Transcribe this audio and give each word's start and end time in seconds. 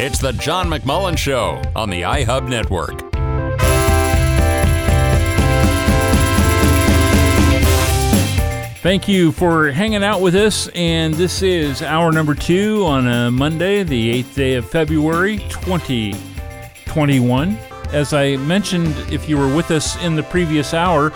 It's 0.00 0.18
the 0.18 0.32
John 0.32 0.66
McMullen 0.66 1.16
Show 1.16 1.62
on 1.76 1.88
the 1.88 2.02
iHub 2.02 2.48
Network. 2.48 2.98
Thank 8.78 9.06
you 9.06 9.30
for 9.30 9.70
hanging 9.70 10.02
out 10.02 10.20
with 10.20 10.34
us. 10.34 10.66
And 10.74 11.14
this 11.14 11.42
is 11.42 11.80
hour 11.80 12.10
number 12.10 12.34
two 12.34 12.84
on 12.86 13.06
a 13.06 13.30
Monday, 13.30 13.84
the 13.84 14.24
8th 14.24 14.34
day 14.34 14.54
of 14.54 14.68
February, 14.68 15.38
2021. 15.48 17.56
As 17.92 18.12
I 18.12 18.34
mentioned, 18.38 18.96
if 19.12 19.28
you 19.28 19.38
were 19.38 19.54
with 19.54 19.70
us 19.70 19.96
in 20.02 20.16
the 20.16 20.24
previous 20.24 20.74
hour, 20.74 21.12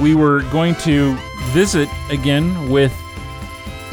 we 0.00 0.14
were 0.14 0.40
going 0.44 0.74
to 0.76 1.18
visit 1.50 1.90
again 2.08 2.70
with 2.70 2.94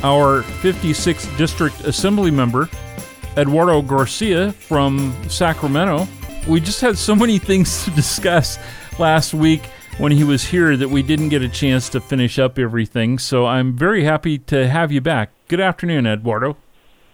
our 0.01 0.43
56th 0.43 1.37
District 1.37 1.77
Assembly 1.81 2.31
member, 2.31 2.69
Eduardo 3.37 3.83
Garcia 3.83 4.51
from 4.53 5.15
Sacramento. 5.29 6.07
We 6.47 6.59
just 6.59 6.81
had 6.81 6.97
so 6.97 7.15
many 7.15 7.37
things 7.37 7.85
to 7.85 7.91
discuss 7.91 8.57
last 8.97 9.33
week 9.33 9.69
when 9.99 10.11
he 10.11 10.23
was 10.23 10.43
here 10.43 10.75
that 10.75 10.89
we 10.89 11.03
didn't 11.03 11.29
get 11.29 11.43
a 11.43 11.49
chance 11.49 11.87
to 11.89 12.01
finish 12.01 12.39
up 12.39 12.57
everything. 12.57 13.19
So 13.19 13.45
I'm 13.45 13.77
very 13.77 14.03
happy 14.03 14.39
to 14.39 14.67
have 14.67 14.91
you 14.91 15.01
back. 15.01 15.29
Good 15.47 15.59
afternoon, 15.59 16.07
Eduardo. 16.07 16.57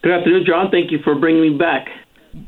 Good 0.02 0.14
afternoon, 0.14 0.46
John. 0.46 0.72
Thank 0.72 0.92
you 0.92 1.00
for 1.04 1.16
bringing 1.16 1.42
me 1.42 1.58
back. 1.58 1.90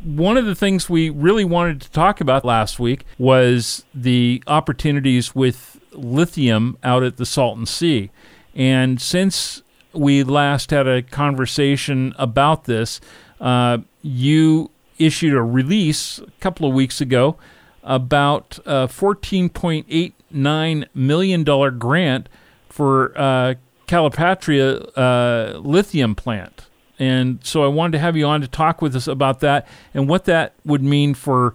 One 0.04 0.38
of 0.38 0.46
the 0.46 0.56
things 0.56 0.90
we 0.90 1.10
really 1.10 1.46
wanted 1.46 1.82
to 1.82 1.92
talk 1.92 2.22
about 2.22 2.44
last 2.44 2.80
week 2.80 3.06
was 3.18 3.86
the 3.94 4.42
opportunities 4.48 5.36
with 5.36 5.80
lithium 5.92 6.78
out 6.84 7.04
at 7.04 7.18
the 7.18 7.26
Salton 7.26 7.66
Sea. 7.66 8.10
And 8.56 9.02
since 9.02 9.64
we 9.94 10.24
last 10.24 10.72
had 10.72 10.88
a 10.88 11.02
conversation 11.02 12.14
about 12.18 12.66
this, 12.66 13.00
uh, 13.40 13.80
you 14.02 14.72
issued 14.98 15.34
a 15.34 15.42
release 15.42 16.20
a 16.20 16.32
couple 16.40 16.68
of 16.68 16.74
weeks 16.74 17.02
ago 17.02 17.38
about 17.84 18.60
a 18.66 18.88
$14.89 18.88 20.86
million 20.94 21.44
grant 21.78 22.30
for 22.70 23.14
uh, 23.18 23.56
Calipatria 23.88 24.90
uh, 24.98 25.58
lithium 25.60 26.16
plant. 26.16 26.68
And 26.98 27.40
so 27.44 27.64
I 27.64 27.68
wanted 27.68 27.94
to 27.94 28.00
have 28.00 28.16
you 28.16 28.26
on 28.26 28.42
to 28.42 28.48
talk 28.48 28.82
with 28.82 28.96
us 28.96 29.08
about 29.08 29.42
that 29.42 29.68
and 29.94 30.08
what 30.08 30.26
that 30.26 30.54
would 30.64 30.82
mean 30.82 31.14
for 31.14 31.54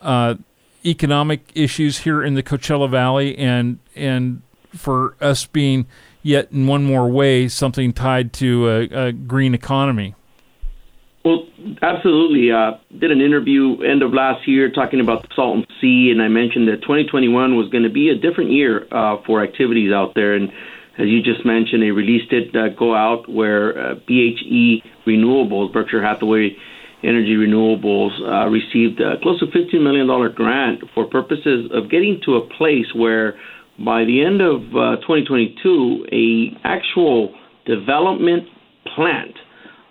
uh, 0.00 0.34
economic 0.84 1.50
issues 1.54 1.98
here 1.98 2.22
in 2.22 2.34
the 2.34 2.42
Coachella 2.42 2.90
Valley 2.90 3.36
and 3.36 3.78
and 3.94 4.42
for 4.74 5.14
us 5.20 5.46
being 5.46 5.86
yet 6.22 6.50
in 6.52 6.66
one 6.66 6.84
more 6.84 7.08
way 7.08 7.48
something 7.48 7.92
tied 7.92 8.32
to 8.32 8.68
a, 8.68 9.08
a 9.08 9.12
green 9.12 9.54
economy. 9.54 10.14
Well, 11.24 11.46
absolutely. 11.82 12.50
Uh, 12.50 12.78
did 12.98 13.10
an 13.10 13.20
interview 13.20 13.82
end 13.82 14.02
of 14.02 14.14
last 14.14 14.48
year 14.48 14.70
talking 14.70 15.00
about 15.00 15.22
the 15.22 15.28
Salton 15.36 15.66
Sea, 15.80 16.10
and 16.10 16.22
I 16.22 16.28
mentioned 16.28 16.66
that 16.68 16.80
2021 16.80 17.56
was 17.56 17.68
going 17.68 17.84
to 17.84 17.90
be 17.90 18.08
a 18.08 18.14
different 18.14 18.52
year 18.52 18.86
uh, 18.90 19.16
for 19.26 19.44
activities 19.44 19.92
out 19.92 20.14
there. 20.14 20.34
And 20.34 20.48
as 20.98 21.08
you 21.08 21.22
just 21.22 21.44
mentioned, 21.44 21.82
they 21.82 21.90
released 21.90 22.32
it 22.32 22.56
uh, 22.56 22.74
Go 22.78 22.94
Out, 22.94 23.28
where 23.28 23.78
uh, 23.78 23.94
BHE 24.08 24.82
Renewables, 25.06 25.74
Berkshire 25.74 26.02
Hathaway 26.02 26.56
Energy 27.02 27.36
Renewables, 27.36 28.16
uh, 28.20 28.48
received 28.48 29.00
a 29.00 29.20
close 29.20 29.40
to 29.40 29.46
$15 29.46 29.82
million 29.82 30.08
grant 30.34 30.80
for 30.94 31.04
purposes 31.04 31.70
of 31.74 31.90
getting 31.90 32.18
to 32.24 32.36
a 32.36 32.48
place 32.56 32.86
where 32.94 33.34
by 33.84 34.04
the 34.04 34.24
end 34.24 34.40
of 34.40 34.62
uh, 34.72 34.96
2022, 35.04 36.06
a 36.12 36.66
actual 36.66 37.34
development 37.66 38.44
plant 38.94 39.34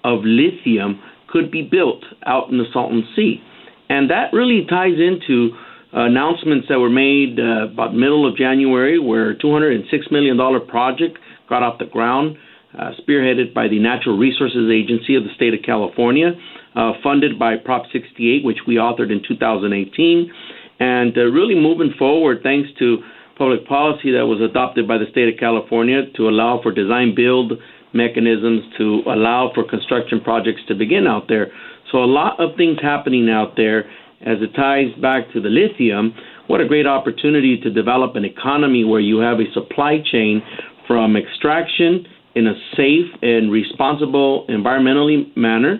of 0.03 0.21
lithium 0.23 1.01
could 1.31 1.51
be 1.51 1.61
built 1.61 2.03
out 2.25 2.49
in 2.49 2.57
the 2.57 2.65
Salton 2.73 3.07
Sea. 3.15 3.41
And 3.89 4.09
that 4.09 4.33
really 4.33 4.65
ties 4.69 4.99
into 4.99 5.51
announcements 5.91 6.67
that 6.69 6.79
were 6.79 6.89
made 6.89 7.39
uh, 7.39 7.71
about 7.71 7.95
middle 7.95 8.27
of 8.27 8.35
January, 8.35 8.99
where 8.99 9.31
a 9.31 9.35
$206 9.35 10.11
million 10.11 10.37
project 10.67 11.17
got 11.47 11.63
off 11.63 11.79
the 11.79 11.85
ground, 11.85 12.37
uh, 12.77 12.91
spearheaded 13.01 13.53
by 13.53 13.67
the 13.67 13.79
Natural 13.79 14.17
Resources 14.17 14.69
Agency 14.71 15.15
of 15.15 15.23
the 15.23 15.33
state 15.35 15.53
of 15.53 15.61
California, 15.65 16.31
uh, 16.75 16.93
funded 17.01 17.39
by 17.39 17.57
Prop 17.57 17.85
68, 17.91 18.45
which 18.45 18.59
we 18.67 18.75
authored 18.75 19.11
in 19.11 19.21
2018, 19.27 20.31
and 20.79 21.17
uh, 21.17 21.21
really 21.21 21.55
moving 21.55 21.93
forward 21.97 22.41
thanks 22.43 22.69
to 22.77 22.99
public 23.37 23.65
policy 23.67 24.11
that 24.11 24.27
was 24.27 24.39
adopted 24.41 24.87
by 24.87 24.97
the 24.97 25.05
state 25.09 25.33
of 25.33 25.39
California 25.39 26.03
to 26.15 26.27
allow 26.29 26.59
for 26.61 26.71
design 26.71 27.15
build 27.15 27.53
mechanisms 27.93 28.63
to 28.77 29.01
allow 29.07 29.51
for 29.53 29.67
construction 29.67 30.21
projects 30.21 30.61
to 30.67 30.75
begin 30.75 31.07
out 31.07 31.27
there. 31.27 31.51
So, 31.91 31.99
a 31.99 32.05
lot 32.05 32.39
of 32.39 32.55
things 32.55 32.77
happening 32.81 33.29
out 33.29 33.53
there 33.55 33.89
as 34.21 34.37
it 34.41 34.53
ties 34.55 34.93
back 35.01 35.31
to 35.33 35.41
the 35.41 35.49
lithium. 35.49 36.13
What 36.47 36.61
a 36.61 36.67
great 36.67 36.87
opportunity 36.87 37.59
to 37.61 37.69
develop 37.69 38.15
an 38.15 38.25
economy 38.25 38.83
where 38.83 38.99
you 38.99 39.19
have 39.19 39.39
a 39.39 39.51
supply 39.53 39.97
chain 40.11 40.41
from 40.87 41.15
extraction 41.15 42.05
in 42.35 42.47
a 42.47 42.53
safe 42.75 43.05
and 43.21 43.51
responsible 43.51 44.45
environmentally 44.49 45.35
manner 45.37 45.79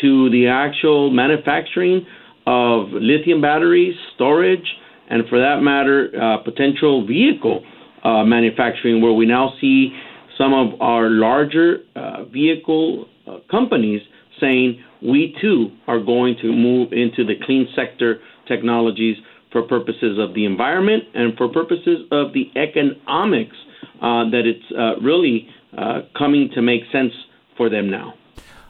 to 0.00 0.30
the 0.30 0.46
actual 0.48 1.10
manufacturing 1.10 2.06
of 2.46 2.88
lithium 2.92 3.40
batteries, 3.40 3.94
storage, 4.14 4.66
and 5.08 5.28
for 5.28 5.38
that 5.38 5.62
matter, 5.62 6.10
uh, 6.20 6.38
potential 6.42 7.06
vehicle 7.06 7.62
uh, 8.04 8.24
manufacturing, 8.24 9.00
where 9.00 9.12
we 9.12 9.26
now 9.26 9.52
see 9.60 9.92
some 10.38 10.52
of 10.52 10.80
our 10.80 11.10
larger 11.10 11.78
uh, 11.94 12.24
vehicle 12.24 13.06
uh, 13.26 13.38
companies 13.50 14.00
saying 14.40 14.82
we 15.02 15.34
too 15.40 15.70
are 15.86 16.00
going 16.00 16.36
to 16.42 16.52
move 16.52 16.92
into 16.92 17.24
the 17.24 17.34
clean 17.44 17.68
sector 17.76 18.20
technologies 18.46 19.16
for 19.50 19.62
purposes 19.62 20.18
of 20.18 20.34
the 20.34 20.44
environment 20.44 21.04
and 21.14 21.36
for 21.36 21.48
purposes 21.48 22.06
of 22.10 22.32
the 22.32 22.50
economics 22.56 23.56
uh, 24.00 24.28
that 24.30 24.42
it's 24.46 24.72
uh, 24.76 25.00
really 25.00 25.48
uh, 25.76 26.00
coming 26.16 26.50
to 26.54 26.62
make 26.62 26.82
sense 26.90 27.12
for 27.56 27.68
them 27.68 27.90
now. 27.90 28.14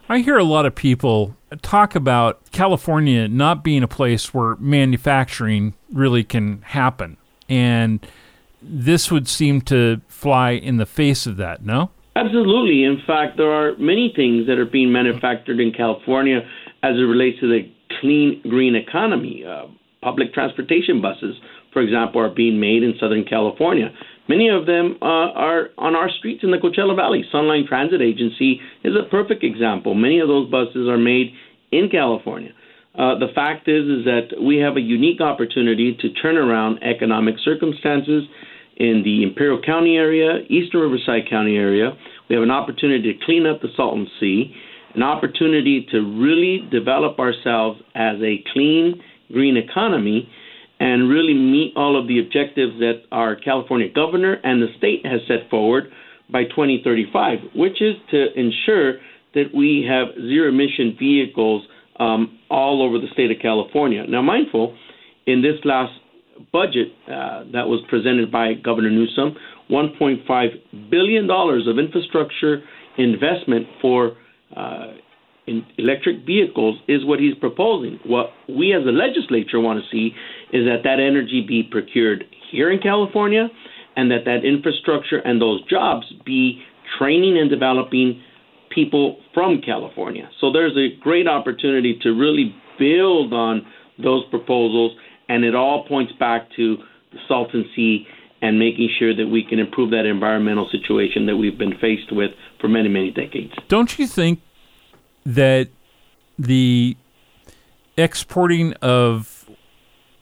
I 0.09 0.19
hear 0.19 0.37
a 0.37 0.43
lot 0.43 0.65
of 0.65 0.75
people 0.75 1.35
talk 1.61 1.95
about 1.95 2.51
California 2.51 3.27
not 3.27 3.63
being 3.63 3.83
a 3.83 3.87
place 3.87 4.33
where 4.33 4.57
manufacturing 4.57 5.73
really 5.91 6.23
can 6.23 6.61
happen. 6.61 7.17
And 7.47 8.05
this 8.63 9.11
would 9.11 9.27
seem 9.27 9.61
to 9.61 10.01
fly 10.07 10.51
in 10.51 10.77
the 10.77 10.85
face 10.85 11.25
of 11.25 11.37
that, 11.37 11.65
no? 11.65 11.91
Absolutely. 12.15 12.83
In 12.83 13.01
fact, 13.05 13.37
there 13.37 13.51
are 13.51 13.75
many 13.77 14.13
things 14.15 14.47
that 14.47 14.59
are 14.59 14.65
being 14.65 14.91
manufactured 14.91 15.59
in 15.59 15.71
California 15.71 16.41
as 16.83 16.95
it 16.95 17.07
relates 17.07 17.39
to 17.39 17.47
the 17.47 17.71
clean 17.99 18.41
green 18.43 18.75
economy. 18.75 19.43
Uh, 19.43 19.65
public 20.01 20.33
transportation 20.33 21.01
buses, 21.01 21.35
for 21.71 21.81
example, 21.81 22.21
are 22.21 22.29
being 22.29 22.59
made 22.59 22.83
in 22.83 22.93
Southern 22.99 23.23
California. 23.23 23.89
Many 24.27 24.49
of 24.49 24.65
them 24.65 24.97
uh, 25.01 25.05
are 25.05 25.69
on 25.77 25.95
our 25.95 26.09
streets 26.09 26.43
in 26.43 26.51
the 26.51 26.57
Coachella 26.57 26.95
Valley. 26.95 27.25
Sunline 27.33 27.67
Transit 27.67 28.01
Agency 28.01 28.61
is 28.83 28.93
a 28.95 29.09
perfect 29.09 29.43
example. 29.43 29.95
Many 29.95 30.19
of 30.19 30.27
those 30.27 30.49
buses 30.49 30.87
are 30.87 30.97
made 30.97 31.33
in 31.71 31.89
California. 31.89 32.51
Uh, 32.95 33.17
the 33.17 33.33
fact 33.33 33.67
is, 33.67 33.83
is 33.85 34.05
that 34.05 34.39
we 34.39 34.57
have 34.57 34.77
a 34.77 34.81
unique 34.81 35.19
opportunity 35.19 35.97
to 35.99 36.09
turn 36.21 36.37
around 36.37 36.83
economic 36.83 37.35
circumstances 37.43 38.23
in 38.77 39.01
the 39.03 39.23
Imperial 39.23 39.61
County 39.61 39.97
area, 39.97 40.39
Eastern 40.49 40.81
Riverside 40.81 41.29
County 41.29 41.55
area. 41.55 41.91
We 42.29 42.35
have 42.35 42.43
an 42.43 42.51
opportunity 42.51 43.13
to 43.13 43.25
clean 43.25 43.45
up 43.45 43.61
the 43.61 43.69
Salton 43.75 44.07
Sea, 44.19 44.53
an 44.95 45.03
opportunity 45.03 45.85
to 45.91 45.99
really 46.19 46.67
develop 46.71 47.19
ourselves 47.19 47.81
as 47.95 48.17
a 48.21 48.43
clean, 48.53 49.01
green 49.31 49.57
economy, 49.57 50.29
and 50.79 51.09
really 51.09 51.33
meet 51.33 51.73
all 51.75 51.99
of 51.99 52.07
the 52.07 52.19
objectives 52.19 52.79
that 52.79 53.03
our 53.11 53.35
California 53.35 53.87
governor 53.93 54.37
and 54.43 54.61
the 54.61 54.67
state 54.77 55.05
has 55.05 55.21
set 55.27 55.49
forward 55.49 55.85
by 56.29 56.43
2035, 56.43 57.39
which 57.55 57.81
is 57.81 57.95
to 58.11 58.27
ensure 58.37 58.95
that 59.33 59.45
we 59.55 59.85
have 59.87 60.07
zero 60.15 60.49
emission 60.49 60.95
vehicles 60.97 61.63
um, 61.99 62.39
all 62.49 62.81
over 62.81 62.97
the 62.99 63.07
state 63.13 63.31
of 63.31 63.37
California. 63.41 64.03
Now, 64.07 64.21
mindful, 64.21 64.75
in 65.25 65.41
this 65.41 65.55
last 65.63 65.93
budget 66.51 66.87
uh, 67.07 67.43
that 67.51 67.67
was 67.67 67.83
presented 67.89 68.31
by 68.31 68.53
Governor 68.53 68.89
Newsom, 68.89 69.35
$1.5 69.69 70.89
billion 70.89 71.29
of 71.29 71.79
infrastructure 71.79 72.63
investment 72.97 73.67
for 73.81 74.17
uh, 74.55 74.93
in 75.47 75.65
electric 75.77 76.25
vehicles 76.25 76.79
is 76.87 77.05
what 77.05 77.19
he's 77.19 77.35
proposing. 77.35 77.99
What 78.05 78.27
we 78.47 78.73
as 78.73 78.83
a 78.83 78.91
legislature 78.91 79.59
want 79.59 79.83
to 79.83 79.89
see 79.91 80.15
is 80.55 80.65
that 80.65 80.83
that 80.83 80.99
energy 80.99 81.43
be 81.45 81.63
procured 81.63 82.23
here 82.51 82.71
in 82.71 82.79
California 82.79 83.49
and 83.95 84.09
that 84.11 84.25
that 84.25 84.45
infrastructure 84.45 85.17
and 85.19 85.41
those 85.41 85.63
jobs 85.67 86.05
be 86.25 86.61
training 86.97 87.37
and 87.37 87.49
developing 87.49 88.21
people 88.73 89.17
from 89.33 89.61
California. 89.61 90.29
So 90.39 90.51
there's 90.51 90.75
a 90.77 90.97
great 91.01 91.27
opportunity 91.27 91.99
to 92.03 92.11
really 92.11 92.55
build 92.79 93.33
on 93.33 93.65
those 94.01 94.23
proposals 94.29 94.93
and 95.29 95.43
it 95.43 95.55
all 95.55 95.85
points 95.87 96.13
back 96.13 96.49
to 96.55 96.77
the 97.11 97.19
Salton 97.27 97.65
Sea 97.75 98.07
and 98.41 98.59
making 98.59 98.89
sure 98.99 99.15
that 99.15 99.27
we 99.27 99.43
can 99.43 99.59
improve 99.59 99.91
that 99.91 100.05
environmental 100.05 100.69
situation 100.69 101.25
that 101.27 101.37
we've 101.37 101.57
been 101.57 101.77
faced 101.79 102.11
with 102.11 102.31
for 102.59 102.67
many, 102.67 102.89
many 102.89 103.09
decades. 103.09 103.53
Don't 103.69 103.97
you 103.97 104.05
think 104.05 104.41
that 105.25 105.69
the 106.37 106.97
exporting 107.97 108.73
of 108.81 109.49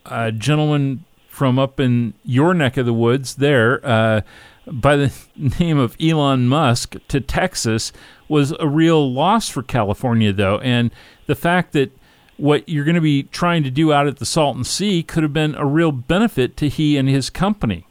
a 0.05 0.31
gentleman 0.31 1.05
from 1.27 1.57
up 1.57 1.79
in 1.79 2.13
your 2.23 2.53
neck 2.53 2.77
of 2.77 2.85
the 2.85 2.93
woods 2.93 3.35
there 3.35 3.83
uh, 3.85 4.21
by 4.67 4.95
the 4.95 5.11
name 5.59 5.77
of 5.77 5.95
Elon 5.99 6.47
Musk 6.47 6.95
to 7.07 7.19
Texas 7.19 7.91
was 8.27 8.53
a 8.59 8.67
real 8.67 9.11
loss 9.11 9.49
for 9.49 9.63
California, 9.63 10.31
though. 10.31 10.59
And 10.59 10.91
the 11.25 11.35
fact 11.35 11.73
that 11.73 11.91
what 12.41 12.67
you're 12.67 12.83
going 12.83 12.95
to 12.95 13.01
be 13.01 13.23
trying 13.23 13.63
to 13.63 13.69
do 13.69 13.93
out 13.93 14.07
at 14.07 14.17
the 14.17 14.25
Salton 14.25 14.63
Sea 14.63 15.03
could 15.03 15.21
have 15.21 15.31
been 15.31 15.53
a 15.55 15.65
real 15.65 15.91
benefit 15.91 16.57
to 16.57 16.67
he 16.67 16.97
and 16.97 17.07
his 17.07 17.29
company. 17.29 17.85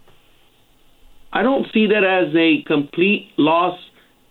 I 1.32 1.42
don't 1.42 1.66
see 1.72 1.86
that 1.86 2.02
as 2.02 2.34
a 2.34 2.62
complete 2.66 3.30
loss 3.36 3.78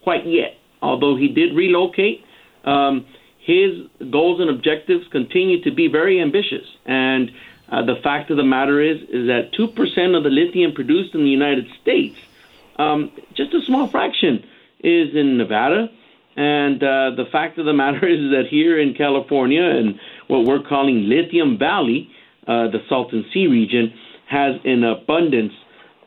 quite 0.04 0.28
yet, 0.28 0.58
although 0.82 1.16
he 1.16 1.30
did 1.30 1.56
relocate. 1.56 2.26
Um, 2.66 3.06
his 3.40 3.88
goals 4.12 4.42
and 4.42 4.50
objectives 4.50 5.08
continue 5.10 5.64
to 5.64 5.72
be 5.72 5.88
very 5.88 6.22
ambitious. 6.22 6.66
And 6.86 7.32
uh, 7.72 7.86
the 7.86 7.96
fact 8.04 8.30
of 8.30 8.36
the 8.36 8.44
matter 8.44 8.82
is, 8.82 8.98
is 9.04 9.28
that 9.28 9.52
2% 9.58 10.18
of 10.18 10.24
the 10.24 10.30
lithium 10.30 10.74
produced 10.74 11.16
in 11.16 11.24
the 11.24 11.30
United 11.30 11.68
States, 11.82 12.18
um, 12.78 13.12
just 13.36 13.54
a 13.54 13.62
small 13.66 13.88
fraction, 13.88 14.44
is 14.82 15.16
in 15.16 15.38
Nevada. 15.38 15.90
And 16.36 16.82
uh, 16.82 17.16
the 17.18 17.26
fact 17.32 17.58
of 17.58 17.66
the 17.66 17.74
matter 17.74 18.08
is 18.08 18.32
that 18.32 18.44
here 18.50 18.80
in 18.80 18.94
California 18.94 19.64
and 19.64 19.96
what 20.28 20.46
we're 20.46 20.64
calling 20.64 21.10
Lithium 21.10 21.58
Valley, 21.58 22.10
uh, 22.48 22.70
the 22.72 22.80
Salton 22.88 23.26
Sea 23.34 23.48
region, 23.48 23.94
has 24.30 24.56
an 24.64 24.84
abundance 24.84 25.54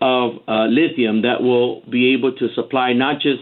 of 0.00 0.32
uh, 0.48 0.66
lithium 0.66 1.22
that 1.22 1.42
will 1.42 1.82
be 1.90 2.12
able 2.14 2.32
to 2.32 2.48
supply 2.54 2.92
not 2.92 3.20
just 3.20 3.40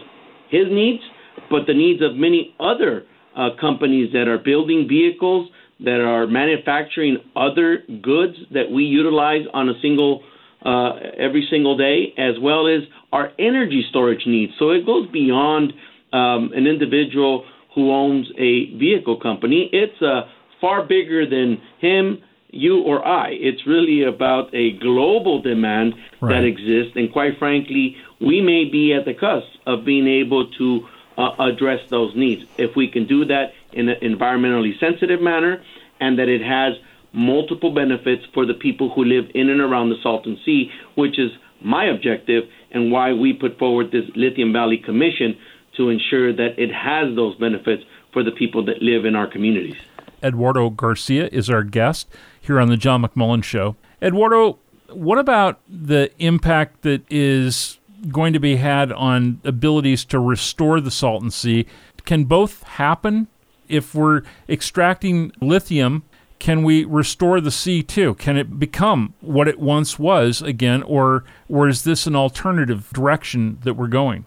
his 0.49 0.65
needs, 0.69 1.01
but 1.49 1.65
the 1.65 1.73
needs 1.73 2.01
of 2.03 2.15
many 2.15 2.53
other 2.59 3.05
uh, 3.35 3.49
companies 3.59 4.11
that 4.13 4.27
are 4.27 4.37
building 4.37 4.87
vehicles, 4.87 5.49
that 5.79 5.99
are 6.01 6.27
manufacturing 6.27 7.17
other 7.35 7.79
goods 8.01 8.35
that 8.53 8.69
we 8.69 8.83
utilize 8.83 9.41
on 9.53 9.69
a 9.69 9.73
single 9.81 10.23
uh, 10.63 10.91
every 11.17 11.47
single 11.49 11.75
day, 11.75 12.13
as 12.17 12.35
well 12.39 12.67
as 12.67 12.81
our 13.11 13.31
energy 13.39 13.83
storage 13.89 14.27
needs. 14.27 14.53
So 14.59 14.69
it 14.69 14.85
goes 14.85 15.09
beyond 15.09 15.73
um, 16.13 16.51
an 16.53 16.67
individual 16.67 17.45
who 17.75 17.91
owns 17.91 18.27
a 18.37 18.75
vehicle 18.75 19.19
company. 19.19 19.69
It's 19.71 20.01
uh, 20.01 20.29
far 20.59 20.85
bigger 20.85 21.25
than 21.25 21.61
him, 21.79 22.21
you, 22.49 22.81
or 22.81 23.05
I. 23.05 23.29
It's 23.31 23.65
really 23.65 24.03
about 24.03 24.53
a 24.53 24.77
global 24.77 25.41
demand 25.41 25.95
right. 26.19 26.33
that 26.35 26.43
exists, 26.43 26.93
and 26.95 27.11
quite 27.11 27.39
frankly, 27.39 27.95
we 28.19 28.41
may 28.41 28.65
be 28.65 28.93
at 28.93 29.05
the 29.05 29.13
cusp 29.13 29.47
of 29.65 29.85
being 29.85 30.07
able 30.07 30.51
to 30.51 30.87
uh, 31.17 31.31
address 31.39 31.79
those 31.89 32.15
needs. 32.15 32.43
If 32.57 32.75
we 32.75 32.87
can 32.87 33.07
do 33.07 33.25
that 33.25 33.53
in 33.71 33.89
an 33.89 33.99
environmentally 34.01 34.79
sensitive 34.79 35.21
manner 35.21 35.63
and 35.99 36.19
that 36.19 36.27
it 36.27 36.41
has 36.41 36.73
multiple 37.13 37.73
benefits 37.73 38.23
for 38.33 38.45
the 38.45 38.53
people 38.53 38.89
who 38.93 39.03
live 39.03 39.25
in 39.33 39.49
and 39.49 39.61
around 39.61 39.89
the 39.89 39.97
Salton 40.01 40.39
Sea, 40.45 40.71
which 40.95 41.19
is 41.19 41.31
my 41.61 41.85
objective 41.85 42.45
and 42.71 42.91
why 42.91 43.13
we 43.13 43.33
put 43.33 43.59
forward 43.59 43.91
this 43.91 44.05
Lithium 44.15 44.53
Valley 44.53 44.77
Commission 44.77 45.37
to 45.81 45.89
ensure 45.89 46.33
that 46.33 46.57
it 46.57 46.73
has 46.73 47.15
those 47.15 47.35
benefits 47.35 47.83
for 48.13 48.23
the 48.23 48.31
people 48.31 48.65
that 48.65 48.81
live 48.81 49.05
in 49.05 49.15
our 49.15 49.27
communities. 49.27 49.75
Eduardo 50.23 50.69
Garcia 50.69 51.27
is 51.31 51.49
our 51.49 51.63
guest 51.63 52.07
here 52.39 52.59
on 52.59 52.69
the 52.69 52.77
John 52.77 53.03
McMullen 53.03 53.43
Show. 53.43 53.75
Eduardo, 54.01 54.59
what 54.89 55.17
about 55.17 55.59
the 55.67 56.11
impact 56.19 56.81
that 56.83 57.03
is 57.09 57.79
going 58.09 58.33
to 58.33 58.39
be 58.39 58.57
had 58.57 58.91
on 58.91 59.39
abilities 59.43 60.05
to 60.05 60.19
restore 60.19 60.79
the 60.79 60.91
Salton 60.91 61.31
Sea. 61.31 61.65
Can 62.05 62.25
both 62.25 62.63
happen? 62.63 63.27
If 63.67 63.95
we're 63.95 64.23
extracting 64.49 65.31
lithium, 65.39 66.03
can 66.39 66.63
we 66.63 66.83
restore 66.83 67.39
the 67.39 67.51
sea 67.51 67.83
too? 67.83 68.15
Can 68.15 68.35
it 68.37 68.59
become 68.59 69.13
what 69.21 69.47
it 69.47 69.59
once 69.59 69.97
was 69.99 70.41
again, 70.41 70.83
or 70.83 71.23
or 71.47 71.67
is 71.67 71.83
this 71.83 72.07
an 72.07 72.15
alternative 72.15 72.89
direction 72.91 73.59
that 73.63 73.75
we're 73.75 73.87
going? 73.87 74.25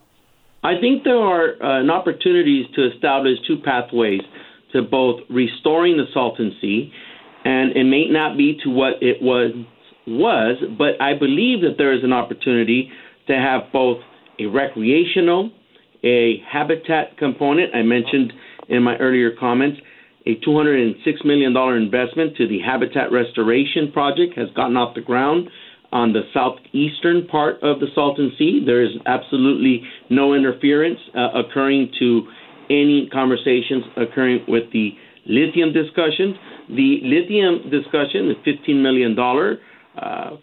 I 0.65 0.81
think 0.81 1.05
there 1.05 1.19
are 1.19 1.63
uh, 1.63 1.81
opportunities 1.91 2.65
to 2.75 2.91
establish 2.91 3.37
two 3.47 3.59
pathways 3.63 4.23
to 4.73 4.81
both 4.83 5.21
restoring 5.29 5.99
the 5.99 6.07
Sea, 6.61 6.91
and 7.45 7.77
it 7.77 7.85
may 7.85 8.09
not 8.09 8.39
be 8.39 8.59
to 8.65 8.71
what 8.71 8.95
it 9.03 9.21
was 9.21 9.53
was, 10.07 10.57
but 10.79 11.01
I 11.01 11.19
believe 11.19 11.61
that 11.63 11.77
there 11.79 11.93
is 11.95 12.03
an 12.03 12.13
opportunity 12.13 12.91
to 13.27 13.35
have 13.35 13.73
both 13.73 13.99
a 14.39 14.47
recreational, 14.47 15.51
a 16.03 16.43
habitat 16.51 17.17
component. 17.19 17.75
I 17.75 17.83
mentioned 17.83 18.33
in 18.69 18.83
my 18.83 18.97
earlier 18.97 19.33
comments 19.39 19.81
a 20.27 20.37
$206 20.47 21.25
million 21.25 21.55
investment 21.57 22.37
to 22.37 22.49
the 22.49 22.61
Habitat 22.61 23.13
Restoration 23.13 23.93
Project 23.93 24.37
has 24.37 24.49
gotten 24.57 24.77
off 24.77 24.95
the 24.95 25.03
ground 25.03 25.49
on 25.95 26.13
the 26.13 26.23
southeastern 26.35 27.27
part 27.29 27.63
of 27.63 27.79
the 27.79 27.87
Salton 27.95 28.33
Sea. 28.37 28.63
There 28.67 28.83
is 28.83 28.91
absolutely 29.07 29.83
no 30.11 30.35
interference 30.35 30.99
uh, 31.17 31.31
occurring 31.39 31.93
to 32.01 32.27
any 32.69 33.09
conversations 33.13 33.85
occurring 33.97 34.45
with 34.49 34.65
the 34.73 34.91
lithium 35.27 35.73
discussions. 35.73 36.35
The 36.69 36.99
lithium 37.05 37.71
discussion, 37.71 38.35
the 38.35 38.43
$15 38.45 38.83
million 38.83 39.17
uh, 39.17 40.37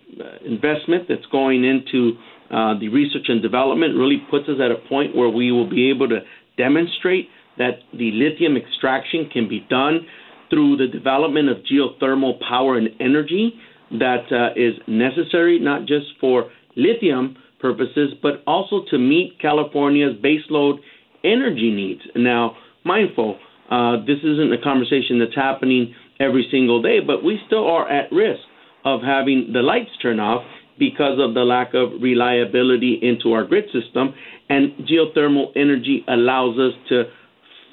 investment 0.46 1.10
that's 1.10 1.26
going 1.32 1.66
into 1.66 2.14
uh, 2.50 2.80
the 2.80 2.88
research 2.88 3.26
and 3.28 3.42
development 3.42 3.96
really 3.98 4.24
puts 4.32 4.48
us 4.48 4.56
at 4.64 4.72
a 4.72 4.88
point 4.88 5.16
where 5.16 5.30
we 5.30 5.52
will 5.52 5.70
be 5.70 5.90
able 5.90 6.08
to 6.08 6.20
demonstrate 6.58 7.28
that 7.58 7.80
the 7.92 8.12
lithium 8.12 8.56
extraction 8.56 9.30
can 9.32 9.50
be 9.50 9.66
done 9.70 10.08
through 10.50 10.78
the 10.78 10.88
development 10.88 11.50
of 11.50 11.58
geothermal 11.70 12.40
power 12.48 12.78
and 12.78 12.90
energy 13.02 13.54
that 14.00 14.32
uh, 14.32 14.54
is 14.56 14.74
necessary 14.88 15.60
not 15.60 15.82
just 15.82 16.08
for 16.20 16.50
lithium 16.76 17.38
purposes, 17.60 18.14
but 18.22 18.44
also 18.48 18.84
to 18.90 18.98
meet 18.98 19.40
California's 19.40 20.16
baseload 20.24 20.80
energy 21.24 21.72
needs. 21.72 22.02
Now, 22.16 22.56
mindful, 22.84 23.38
uh, 23.70 23.98
this 24.06 24.18
isn't 24.24 24.54
a 24.54 24.62
conversation 24.64 25.20
that's 25.20 25.36
happening 25.36 25.94
every 26.20 26.48
single 26.52 26.82
day, 26.82 27.00
but 27.06 27.24
we 27.24 27.40
still 27.48 27.68
are 27.68 27.90
at 27.90 28.12
risk 28.12 28.42
of 28.84 29.02
having 29.02 29.52
the 29.54 29.62
lights 29.62 29.92
turn 30.02 30.20
off 30.20 30.44
because 30.80 31.20
of 31.20 31.34
the 31.36 31.42
lack 31.42 31.74
of 31.74 32.02
reliability 32.02 33.00
into 33.02 33.34
our 33.34 33.46
grid 33.46 33.66
system. 33.66 34.14
And 34.50 34.74
geothermal 34.88 35.52
energy 35.56 36.04
allows 36.08 36.58
us 36.58 36.74
to 36.90 37.04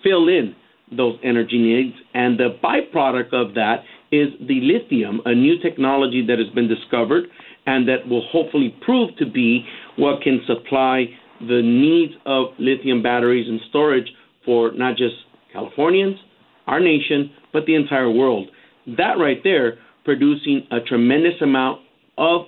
fill 0.03 0.29
in 0.29 0.55
those 0.95 1.19
energy 1.23 1.59
needs. 1.59 1.97
And 2.15 2.39
the 2.39 2.57
byproduct 2.63 3.33
of 3.33 3.55
that 3.55 3.83
is 4.11 4.29
the 4.41 4.61
lithium, 4.61 5.21
a 5.25 5.35
new 5.35 5.59
technology 5.61 6.25
that 6.27 6.39
has 6.39 6.49
been 6.55 6.69
discovered 6.69 7.25
and 7.67 7.87
that 7.89 8.09
will 8.09 8.27
hopefully 8.31 8.75
prove 8.81 9.15
to 9.17 9.27
be 9.27 9.65
what 9.97 10.23
can 10.23 10.41
supply 10.47 11.05
the 11.41 11.61
needs 11.63 12.15
of 12.27 12.47
lithium 12.59 13.03
batteries 13.03 13.47
and 13.49 13.61
storage 13.69 14.09
for 14.45 14.73
not 14.73 14.97
just 14.97 15.15
Californians, 15.53 16.17
our 16.67 16.81
nation, 16.81 17.31
but 17.53 17.67
the 17.67 17.75
entire 17.75 18.11
world. 18.11 18.49
That 18.87 19.19
right 19.19 19.39
there, 19.45 19.79
producing 20.05 20.67
a 20.71 20.81
tremendous 20.81 21.41
amount 21.43 21.83
of 22.17 22.43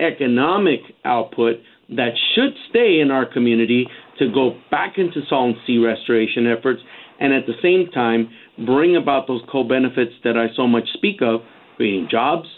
economic 0.00 0.80
output 1.04 1.56
that 1.90 2.10
should 2.34 2.52
stay 2.68 3.00
in 3.00 3.10
our 3.10 3.24
community 3.30 3.86
to 4.18 4.30
go 4.32 4.58
back 4.70 4.98
into 4.98 5.20
Salton 5.28 5.56
Sea 5.66 5.78
restoration 5.78 6.46
efforts 6.46 6.80
and 7.20 7.32
at 7.32 7.46
the 7.46 7.54
same 7.62 7.90
time 7.92 8.30
bring 8.64 8.96
about 8.96 9.26
those 9.26 9.42
co 9.50 9.64
benefits 9.64 10.12
that 10.24 10.36
I 10.36 10.54
so 10.56 10.66
much 10.66 10.88
speak 10.94 11.22
of, 11.22 11.40
creating 11.76 12.08
jobs, 12.10 12.48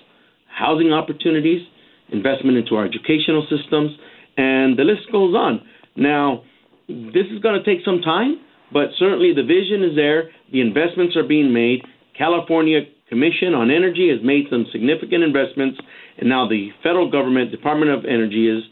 housing 0.47 0.93
opportunities, 0.93 1.67
investment 2.13 2.57
into 2.57 2.75
our 2.75 2.85
educational 2.85 3.47
systems, 3.49 3.93
and 4.37 4.79
the 4.79 4.85
list 4.85 5.11
goes 5.13 5.35
on. 5.35 5.63
Now, 5.97 6.43
this 6.89 7.27
is 7.31 7.41
going 7.43 7.63
to 7.63 7.65
take 7.65 7.85
some 7.85 8.01
time, 8.01 8.41
but 8.73 8.89
certainly 8.99 9.33
the 9.35 9.43
vision 9.43 9.85
is 9.85 9.97
there, 9.97 10.31
the 10.53 10.61
investments 10.61 11.17
are 11.17 11.27
being 11.27 11.53
made. 11.53 11.83
California 12.17 12.81
Commission 13.09 13.55
on 13.55 13.71
Energy 13.71 14.09
has 14.09 14.25
made 14.25 14.47
some 14.51 14.67
significant 14.73 15.25
investments, 15.25 15.79
and 16.19 16.29
now 16.29 16.49
the 16.49 16.71
federal 16.83 17.11
government, 17.11 17.51
Department 17.51 17.91
of 17.91 18.05
Energy, 18.05 18.49
is. 18.49 18.63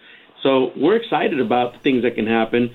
So 0.43 0.71
we're 0.77 0.97
excited 0.97 1.41
about 1.41 1.73
the 1.73 1.79
things 1.81 2.05
that 2.05 2.15
can 2.15 2.27
happen. 2.27 2.71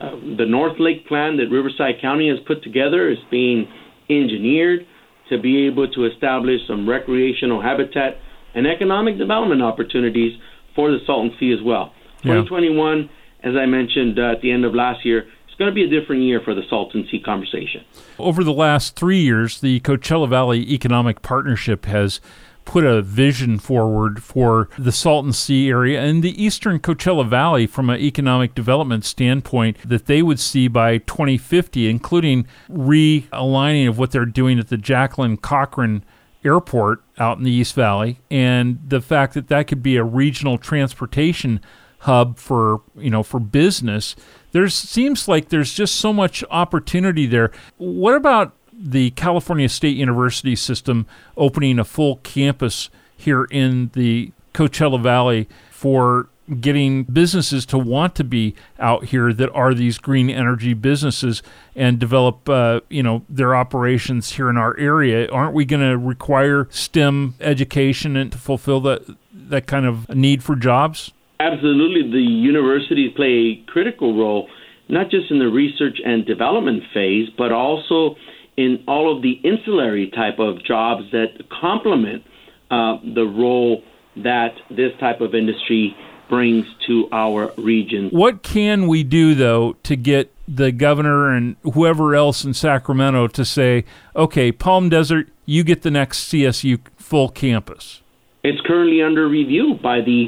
Uh, 0.00 0.10
the 0.36 0.46
North 0.46 0.80
Lake 0.80 1.06
plan 1.06 1.36
that 1.36 1.46
Riverside 1.50 2.02
County 2.02 2.28
has 2.28 2.38
put 2.46 2.64
together 2.64 3.08
is 3.08 3.18
being 3.30 3.68
engineered 4.08 4.86
to 5.28 5.38
be 5.38 5.66
able 5.66 5.90
to 5.92 6.04
establish 6.04 6.60
some 6.66 6.88
recreational 6.88 7.62
habitat 7.62 8.18
and 8.54 8.66
economic 8.66 9.18
development 9.18 9.62
opportunities 9.62 10.38
for 10.74 10.90
the 10.90 10.98
Salton 11.06 11.34
Sea 11.38 11.52
as 11.52 11.62
well. 11.64 11.92
Yeah. 12.22 12.34
2021, 12.42 13.10
as 13.42 13.54
I 13.56 13.66
mentioned 13.66 14.18
uh, 14.18 14.32
at 14.32 14.40
the 14.42 14.50
end 14.50 14.64
of 14.64 14.74
last 14.74 15.04
year, 15.04 15.26
it's 15.46 15.58
going 15.58 15.70
to 15.70 15.74
be 15.74 15.84
a 15.84 16.00
different 16.00 16.22
year 16.22 16.40
for 16.44 16.54
the 16.54 16.62
Salton 16.68 17.06
Sea 17.10 17.20
conversation. 17.20 17.84
Over 18.18 18.42
the 18.42 18.52
last 18.52 18.96
three 18.96 19.20
years, 19.20 19.60
the 19.60 19.80
Coachella 19.80 20.28
Valley 20.28 20.72
Economic 20.72 21.22
Partnership 21.22 21.84
has 21.86 22.20
put 22.64 22.84
a 22.84 23.02
vision 23.02 23.58
forward 23.58 24.22
for 24.22 24.68
the 24.78 24.92
Salton 24.92 25.32
Sea 25.32 25.68
area 25.68 26.00
and 26.00 26.22
the 26.22 26.42
eastern 26.42 26.78
Coachella 26.78 27.28
Valley 27.28 27.66
from 27.66 27.90
an 27.90 28.00
economic 28.00 28.54
development 28.54 29.04
standpoint 29.04 29.76
that 29.88 30.06
they 30.06 30.22
would 30.22 30.40
see 30.40 30.68
by 30.68 30.98
2050, 30.98 31.88
including 31.88 32.46
realigning 32.70 33.88
of 33.88 33.98
what 33.98 34.10
they're 34.10 34.26
doing 34.26 34.58
at 34.58 34.68
the 34.68 34.76
Jacqueline 34.76 35.36
Cochran 35.36 36.04
Airport 36.44 37.02
out 37.18 37.38
in 37.38 37.44
the 37.44 37.50
East 37.50 37.74
Valley, 37.74 38.20
and 38.30 38.78
the 38.86 39.00
fact 39.00 39.34
that 39.34 39.48
that 39.48 39.66
could 39.66 39.82
be 39.82 39.96
a 39.96 40.04
regional 40.04 40.58
transportation 40.58 41.60
hub 42.00 42.38
for 42.38 42.82
you 42.96 43.10
know 43.10 43.22
for 43.22 43.40
business. 43.40 44.14
There 44.52 44.68
seems 44.68 45.26
like 45.26 45.48
there's 45.48 45.72
just 45.72 45.96
so 45.96 46.12
much 46.12 46.44
opportunity 46.50 47.26
there. 47.26 47.50
What 47.78 48.14
about 48.14 48.54
the 48.78 49.10
California 49.12 49.68
State 49.68 49.96
University 49.96 50.56
system 50.56 51.06
opening 51.36 51.78
a 51.78 51.84
full 51.84 52.16
campus 52.16 52.90
here 53.16 53.44
in 53.44 53.90
the 53.94 54.32
Coachella 54.52 55.00
Valley 55.00 55.48
for 55.70 56.28
getting 56.60 57.04
businesses 57.04 57.64
to 57.64 57.78
want 57.78 58.14
to 58.14 58.24
be 58.24 58.54
out 58.78 59.06
here 59.06 59.32
that 59.32 59.50
are 59.52 59.72
these 59.72 59.96
green 59.96 60.28
energy 60.28 60.74
businesses 60.74 61.42
and 61.74 61.98
develop 61.98 62.48
uh, 62.48 62.80
you 62.90 63.02
know 63.02 63.24
their 63.28 63.54
operations 63.54 64.32
here 64.32 64.50
in 64.50 64.56
our 64.56 64.76
area. 64.78 65.28
Aren't 65.30 65.54
we 65.54 65.64
going 65.64 65.82
to 65.82 65.96
require 65.96 66.68
STEM 66.70 67.34
education 67.40 68.16
and 68.16 68.30
to 68.32 68.38
fulfill 68.38 68.80
that 68.82 69.02
that 69.32 69.66
kind 69.66 69.86
of 69.86 70.08
need 70.10 70.42
for 70.42 70.54
jobs? 70.54 71.12
Absolutely. 71.40 72.10
The 72.10 72.22
universities 72.22 73.12
play 73.16 73.26
a 73.26 73.70
critical 73.70 74.16
role 74.16 74.48
not 74.88 75.10
just 75.10 75.30
in 75.30 75.38
the 75.38 75.48
research 75.48 75.98
and 76.04 76.26
development 76.26 76.82
phase 76.92 77.28
but 77.38 77.52
also 77.52 78.16
in 78.56 78.84
all 78.86 79.14
of 79.14 79.22
the 79.22 79.40
ancillary 79.44 80.10
type 80.10 80.38
of 80.38 80.64
jobs 80.64 81.10
that 81.12 81.48
complement 81.48 82.24
uh, 82.70 82.96
the 83.14 83.24
role 83.24 83.82
that 84.16 84.54
this 84.70 84.92
type 85.00 85.20
of 85.20 85.34
industry 85.34 85.96
brings 86.28 86.66
to 86.86 87.08
our 87.12 87.52
region. 87.58 88.08
What 88.10 88.42
can 88.42 88.86
we 88.86 89.02
do, 89.02 89.34
though, 89.34 89.74
to 89.82 89.96
get 89.96 90.32
the 90.46 90.72
governor 90.72 91.30
and 91.30 91.56
whoever 91.62 92.14
else 92.14 92.44
in 92.44 92.54
Sacramento 92.54 93.28
to 93.28 93.44
say, 93.44 93.84
okay, 94.14 94.52
Palm 94.52 94.88
Desert, 94.88 95.28
you 95.46 95.64
get 95.64 95.82
the 95.82 95.90
next 95.90 96.30
CSU 96.30 96.80
full 96.96 97.28
campus? 97.28 98.02
It's 98.42 98.60
currently 98.62 99.02
under 99.02 99.28
review 99.28 99.78
by 99.82 100.00
the 100.00 100.26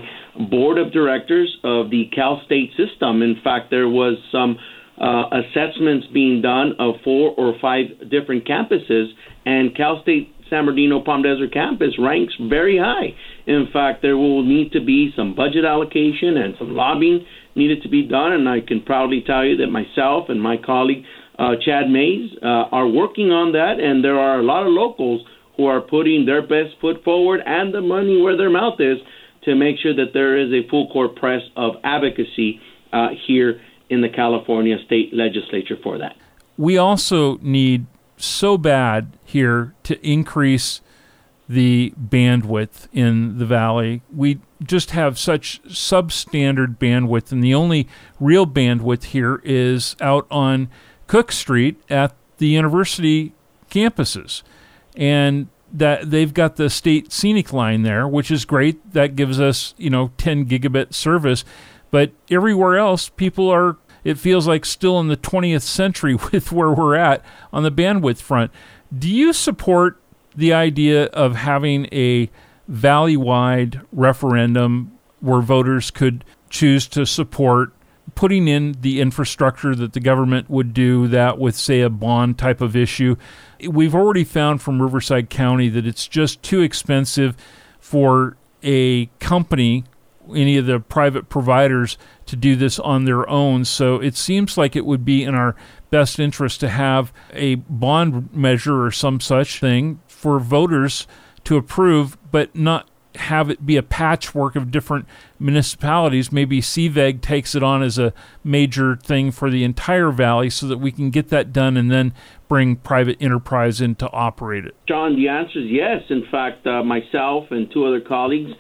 board 0.51 0.79
of 0.79 0.93
directors 0.93 1.57
of 1.65 1.91
the 1.91 2.11
Cal 2.15 2.43
State 2.45 2.71
system. 2.77 3.23
In 3.23 3.37
fact, 3.43 3.71
there 3.71 3.89
was 3.89 4.17
some 4.33 4.59
uh, 5.01 5.25
assessments 5.33 6.07
being 6.13 6.43
done 6.43 6.73
of 6.79 6.97
four 7.05 7.35
or 7.37 7.55
five 7.61 7.87
different 8.11 8.47
campuses, 8.47 9.09
and 9.45 9.77
Cal 9.77 10.01
State 10.03 10.33
San 10.49 10.65
Bernardino 10.65 11.01
Palm 11.01 11.23
Desert 11.23 11.53
campus 11.53 11.95
ranks 11.99 12.35
very 12.49 12.79
high. 12.79 13.15
In 13.47 13.69
fact, 13.73 14.03
there 14.03 14.17
will 14.17 14.45
need 14.45 14.73
to 14.73 14.81
be 14.85 15.13
some 15.17 15.35
budget 15.35 15.65
allocation 15.65 16.37
and 16.37 16.55
some 16.59 16.75
lobbying 16.75 17.27
needed 17.55 17.83
to 17.83 17.89
be 17.89 18.07
done, 18.07 18.33
and 18.33 18.49
I 18.49 18.61
can 18.61 18.83
proudly 18.83 19.23
tell 19.27 19.45
you 19.45 19.57
that 19.57 19.69
myself 19.69 20.29
and 20.29 20.41
my 20.41 20.57
colleague 20.57 21.05
uh, 21.39 21.53
Chad 21.65 21.91
Mayes 21.91 22.31
uh, 22.43 22.71
are 22.73 22.89
working 22.89 23.31
on 23.31 23.53
that, 23.53 23.81
and 23.81 24.05
there 24.05 24.19
are 24.19 24.39
a 24.39 24.43
lot 24.43 24.67
of 24.67 24.73
locals 24.73 25.23
who 25.57 25.67
are 25.67 25.81
putting 25.81 26.27
their 26.27 26.43
best 26.43 26.79
foot 26.81 27.03
forward 27.03 27.41
and 27.45 27.75
the 27.75 27.81
money 27.81 28.21
where 28.21 28.37
their 28.37 28.51
mouth 28.51 28.79
is 28.79 28.99
to 29.45 29.55
make 29.55 29.77
sure 29.79 29.95
that 29.95 30.13
there 30.13 30.39
is 30.39 30.53
a 30.53 30.69
full 30.69 30.89
court 30.91 31.17
press 31.17 31.41
of 31.57 31.75
advocacy 31.83 32.61
uh, 32.93 33.09
here 33.27 33.61
in 33.89 34.01
the 34.01 34.09
California 34.09 34.77
state 34.85 35.13
legislature 35.13 35.77
for 35.83 35.99
that. 35.99 36.17
We 36.57 36.79
also 36.79 37.39
need 37.39 37.87
so 38.17 38.57
bad 38.57 39.13
here 39.25 39.75
to 39.85 40.05
increase 40.07 40.81
the 41.49 41.93
bandwidth 42.01 42.89
in 42.93 43.39
the 43.39 43.47
valley. 43.47 44.03
We 44.13 44.41
just 44.63 44.91
have 44.93 45.19
such 45.19 45.63
substandard 45.65 46.79
bandwidth, 46.79 47.31
and 47.31 47.45
the 47.45 47.55
only 47.55 47.87
real 48.19 48.47
bandwidth 48.47 49.05
here 49.05 49.41
is 49.45 49.97
out 50.01 50.27
on 50.31 50.69
Cook 51.07 51.31
Street 51.31 51.81
at 51.89 52.15
the 52.39 52.49
university 52.49 53.33
campuses. 53.71 54.43
And 54.97 55.49
that 55.73 56.11
they've 56.11 56.33
got 56.33 56.57
the 56.57 56.71
state 56.71 57.11
CENIC 57.11 57.53
line 57.53 57.83
there, 57.83 58.09
which 58.09 58.31
is 58.31 58.45
great. 58.45 58.93
That 58.93 59.17
gives 59.17 59.41
us, 59.41 59.75
you 59.77 59.91
know, 59.91 60.11
10 60.17 60.47
gigabit 60.47 60.95
service. 60.95 61.45
But 61.97 62.13
everywhere 62.31 62.77
else, 62.77 63.09
people 63.09 63.49
are, 63.49 63.79
it 64.05 64.19
feels 64.19 64.47
like 64.47 64.67
still 64.67 65.01
in 65.01 65.09
the 65.09 65.17
20th 65.17 65.63
century 65.63 66.15
with 66.31 66.53
where 66.53 66.71
we're 66.71 66.95
at 66.95 67.25
on 67.55 67.63
the 67.63 67.73
bandwidth 67.73 68.21
front. 68.21 68.53
Do 68.95 69.09
you 69.09 69.33
support 69.33 69.99
the 70.35 70.53
idea 70.53 71.05
of 71.05 71.37
having 71.37 71.87
a 71.93 72.29
valley 72.69 73.17
wide 73.17 73.81
referendum 73.93 74.99
where 75.21 75.41
voters 75.41 75.91
could 75.91 76.23
choose 76.51 76.87
to 76.89 77.07
support 77.07 77.73
putting 78.15 78.47
in 78.47 78.77
the 78.83 79.01
infrastructure 79.01 79.75
that 79.75 79.95
the 79.95 80.01
government 80.01 80.51
would 80.51 80.75
do 80.75 81.09
that 81.09 81.39
with, 81.39 81.57
say, 81.57 81.81
a 81.81 81.89
bond 81.89 82.37
type 82.37 82.61
of 82.61 82.77
issue? 82.77 83.17
We've 83.67 83.95
already 83.95 84.25
found 84.25 84.61
from 84.61 84.83
Riverside 84.83 85.31
County 85.31 85.71
that 85.71 85.87
it's 85.87 86.07
just 86.07 86.43
too 86.43 86.61
expensive 86.61 87.39
for 87.81 88.37
a 88.63 89.07
company 89.19 89.85
any 90.35 90.57
of 90.57 90.67
the 90.67 90.81
private 90.81 91.29
providers 91.29 91.99
to 92.27 92.37
do 92.37 92.57
this 92.57 92.79
on 92.79 93.05
their 93.05 93.29
own. 93.29 93.65
So 93.65 93.97
it 93.97 94.17
seems 94.17 94.57
like 94.57 94.77
it 94.77 94.87
would 94.87 95.05
be 95.05 95.23
in 95.23 95.35
our 95.35 95.55
best 95.91 96.19
interest 96.19 96.61
to 96.61 96.69
have 96.69 97.13
a 97.33 97.57
bond 97.57 98.35
measure 98.35 98.85
or 98.85 98.91
some 98.91 99.21
such 99.21 99.61
thing 99.61 100.01
for 100.09 100.39
voters 100.39 101.07
to 101.45 101.57
approve, 101.57 102.19
but 102.31 102.55
not 102.57 102.89
have 103.17 103.51
it 103.51 103.65
be 103.65 103.77
a 103.77 103.83
patchwork 103.83 104.57
of 104.57 104.71
different 104.71 105.07
municipalities. 105.39 106.31
Maybe 106.31 106.61
CVAG 106.61 107.21
takes 107.21 107.55
it 107.55 107.63
on 107.63 107.83
as 107.83 107.99
a 107.99 108.13
major 108.45 108.97
thing 108.97 109.31
for 109.31 109.51
the 109.51 109.65
entire 109.65 110.11
valley 110.11 110.51
so 110.51 110.67
that 110.67 110.79
we 110.79 110.93
can 110.93 111.11
get 111.11 111.29
that 111.29 111.53
done 111.53 111.77
and 111.77 111.91
then 111.91 112.13
bring 112.49 112.77
private 112.77 113.17
enterprise 113.21 113.81
in 113.81 113.95
to 113.97 114.11
operate 114.11 114.67
it. 114.67 114.75
John, 114.87 115.17
the 115.17 115.29
answer 115.29 115.61
is 115.61 115.71
yes. 115.71 116.03
In 116.11 116.25
fact, 116.31 116.67
uh, 116.67 116.83
myself 116.83 117.51
and 117.51 117.71
two 117.73 117.85
other 117.87 118.01
colleagues 118.01 118.53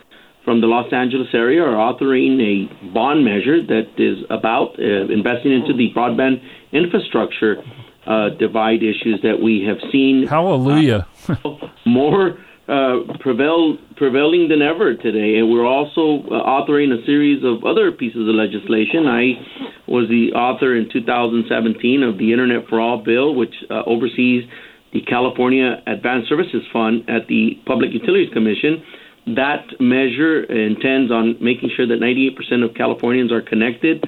from 0.46 0.60
the 0.60 0.68
Los 0.68 0.90
Angeles 0.92 1.28
area 1.34 1.60
are 1.60 1.74
authoring 1.74 2.38
a 2.40 2.94
bond 2.94 3.24
measure 3.24 3.60
that 3.66 3.90
is 3.98 4.24
about 4.30 4.78
uh, 4.78 5.12
investing 5.12 5.52
into 5.52 5.74
the 5.74 5.92
broadband 5.94 6.40
infrastructure 6.72 7.56
uh, 8.06 8.30
divide 8.38 8.84
issues 8.84 9.18
that 9.24 9.42
we 9.42 9.66
have 9.66 9.78
seen. 9.90 10.24
Hallelujah. 10.24 11.08
Uh, 11.28 11.34
more 11.84 12.38
uh, 12.68 12.98
prevail, 13.18 13.76
prevailing 13.96 14.48
than 14.48 14.62
ever 14.62 14.94
today. 14.94 15.38
And 15.38 15.50
we're 15.50 15.66
also 15.66 16.22
uh, 16.30 16.46
authoring 16.46 16.94
a 16.94 17.04
series 17.04 17.42
of 17.42 17.64
other 17.64 17.90
pieces 17.90 18.28
of 18.28 18.34
legislation. 18.34 19.10
I 19.10 19.34
was 19.90 20.08
the 20.08 20.30
author 20.38 20.76
in 20.76 20.88
2017 20.92 22.04
of 22.04 22.18
the 22.18 22.30
Internet 22.30 22.68
for 22.68 22.80
All 22.80 23.02
bill, 23.02 23.34
which 23.34 23.54
uh, 23.68 23.82
oversees 23.84 24.44
the 24.92 25.02
California 25.02 25.82
Advanced 25.88 26.28
Services 26.28 26.62
Fund 26.72 27.10
at 27.10 27.26
the 27.26 27.58
Public 27.66 27.90
Utilities 27.92 28.32
Commission 28.32 28.84
that 29.26 29.66
measure 29.80 30.44
intends 30.44 31.10
on 31.10 31.36
making 31.40 31.70
sure 31.76 31.86
that 31.86 32.00
98% 32.00 32.64
of 32.64 32.74
Californians 32.74 33.32
are 33.32 33.42
connected. 33.42 34.04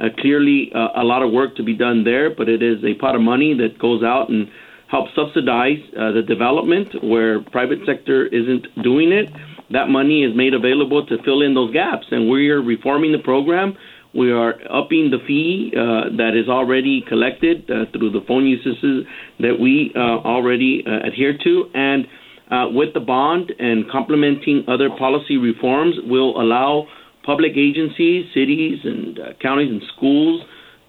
Uh, 0.00 0.06
clearly, 0.18 0.72
uh, 0.74 1.00
a 1.00 1.04
lot 1.04 1.22
of 1.22 1.30
work 1.30 1.54
to 1.56 1.62
be 1.62 1.76
done 1.76 2.04
there, 2.04 2.34
but 2.34 2.48
it 2.48 2.62
is 2.62 2.82
a 2.82 2.94
pot 2.94 3.14
of 3.14 3.20
money 3.20 3.54
that 3.54 3.78
goes 3.78 4.02
out 4.02 4.30
and 4.30 4.48
helps 4.88 5.10
subsidize 5.14 5.78
uh, 5.92 6.12
the 6.12 6.22
development 6.22 6.88
where 7.02 7.42
private 7.42 7.80
sector 7.86 8.26
isn't 8.26 8.66
doing 8.82 9.12
it. 9.12 9.28
That 9.70 9.88
money 9.88 10.24
is 10.24 10.34
made 10.34 10.54
available 10.54 11.04
to 11.06 11.22
fill 11.22 11.42
in 11.42 11.54
those 11.54 11.72
gaps, 11.72 12.06
and 12.10 12.30
we 12.30 12.48
are 12.50 12.62
reforming 12.62 13.12
the 13.12 13.18
program. 13.18 13.76
We 14.14 14.32
are 14.32 14.54
upping 14.70 15.10
the 15.10 15.18
fee 15.26 15.72
uh, 15.72 16.16
that 16.16 16.32
is 16.34 16.48
already 16.48 17.02
collected 17.08 17.70
uh, 17.70 17.90
through 17.92 18.10
the 18.12 18.20
phone 18.26 18.46
usages 18.46 19.06
that 19.40 19.56
we 19.58 19.92
uh, 19.96 19.98
already 19.98 20.84
adhere 20.86 21.36
to, 21.44 21.70
and 21.74 22.06
uh, 22.52 22.68
with 22.68 22.92
the 22.92 23.00
bond 23.00 23.52
and 23.58 23.90
complementing 23.90 24.64
other 24.68 24.90
policy 24.90 25.38
reforms 25.38 25.96
will 26.04 26.40
allow 26.40 26.86
public 27.24 27.52
agencies, 27.56 28.26
cities, 28.34 28.78
and 28.84 29.18
uh, 29.18 29.22
counties 29.40 29.70
and 29.70 29.82
schools 29.96 30.42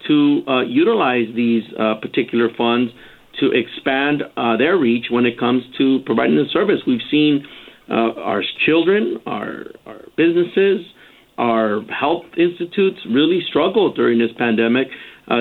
to 0.08 0.42
uh, 0.48 0.62
utilize 0.62 1.28
these 1.36 1.64
uh, 1.80 1.96
particular 2.02 2.50
funds 2.58 2.92
to 3.40 3.52
expand 3.52 4.24
uh, 4.36 4.58
their 4.58 4.78
reach 4.78 5.06
when 5.10 5.26
it 5.26 5.40
comes 5.40 5.64
to 5.78 6.00
providing 6.06 6.36
the 6.36 6.46
service. 6.52 6.82
We've 6.86 7.00
seen 7.10 7.46
uh, 7.90 7.94
our 8.20 8.44
children, 8.66 9.20
our, 9.26 9.64
our 9.86 10.02
businesses, 10.18 10.86
our 11.38 11.82
health 11.88 12.26
institutes 12.38 13.00
really 13.10 13.40
struggle 13.48 13.94
during 13.94 14.20
this 14.20 14.32
pandemic 14.38 14.88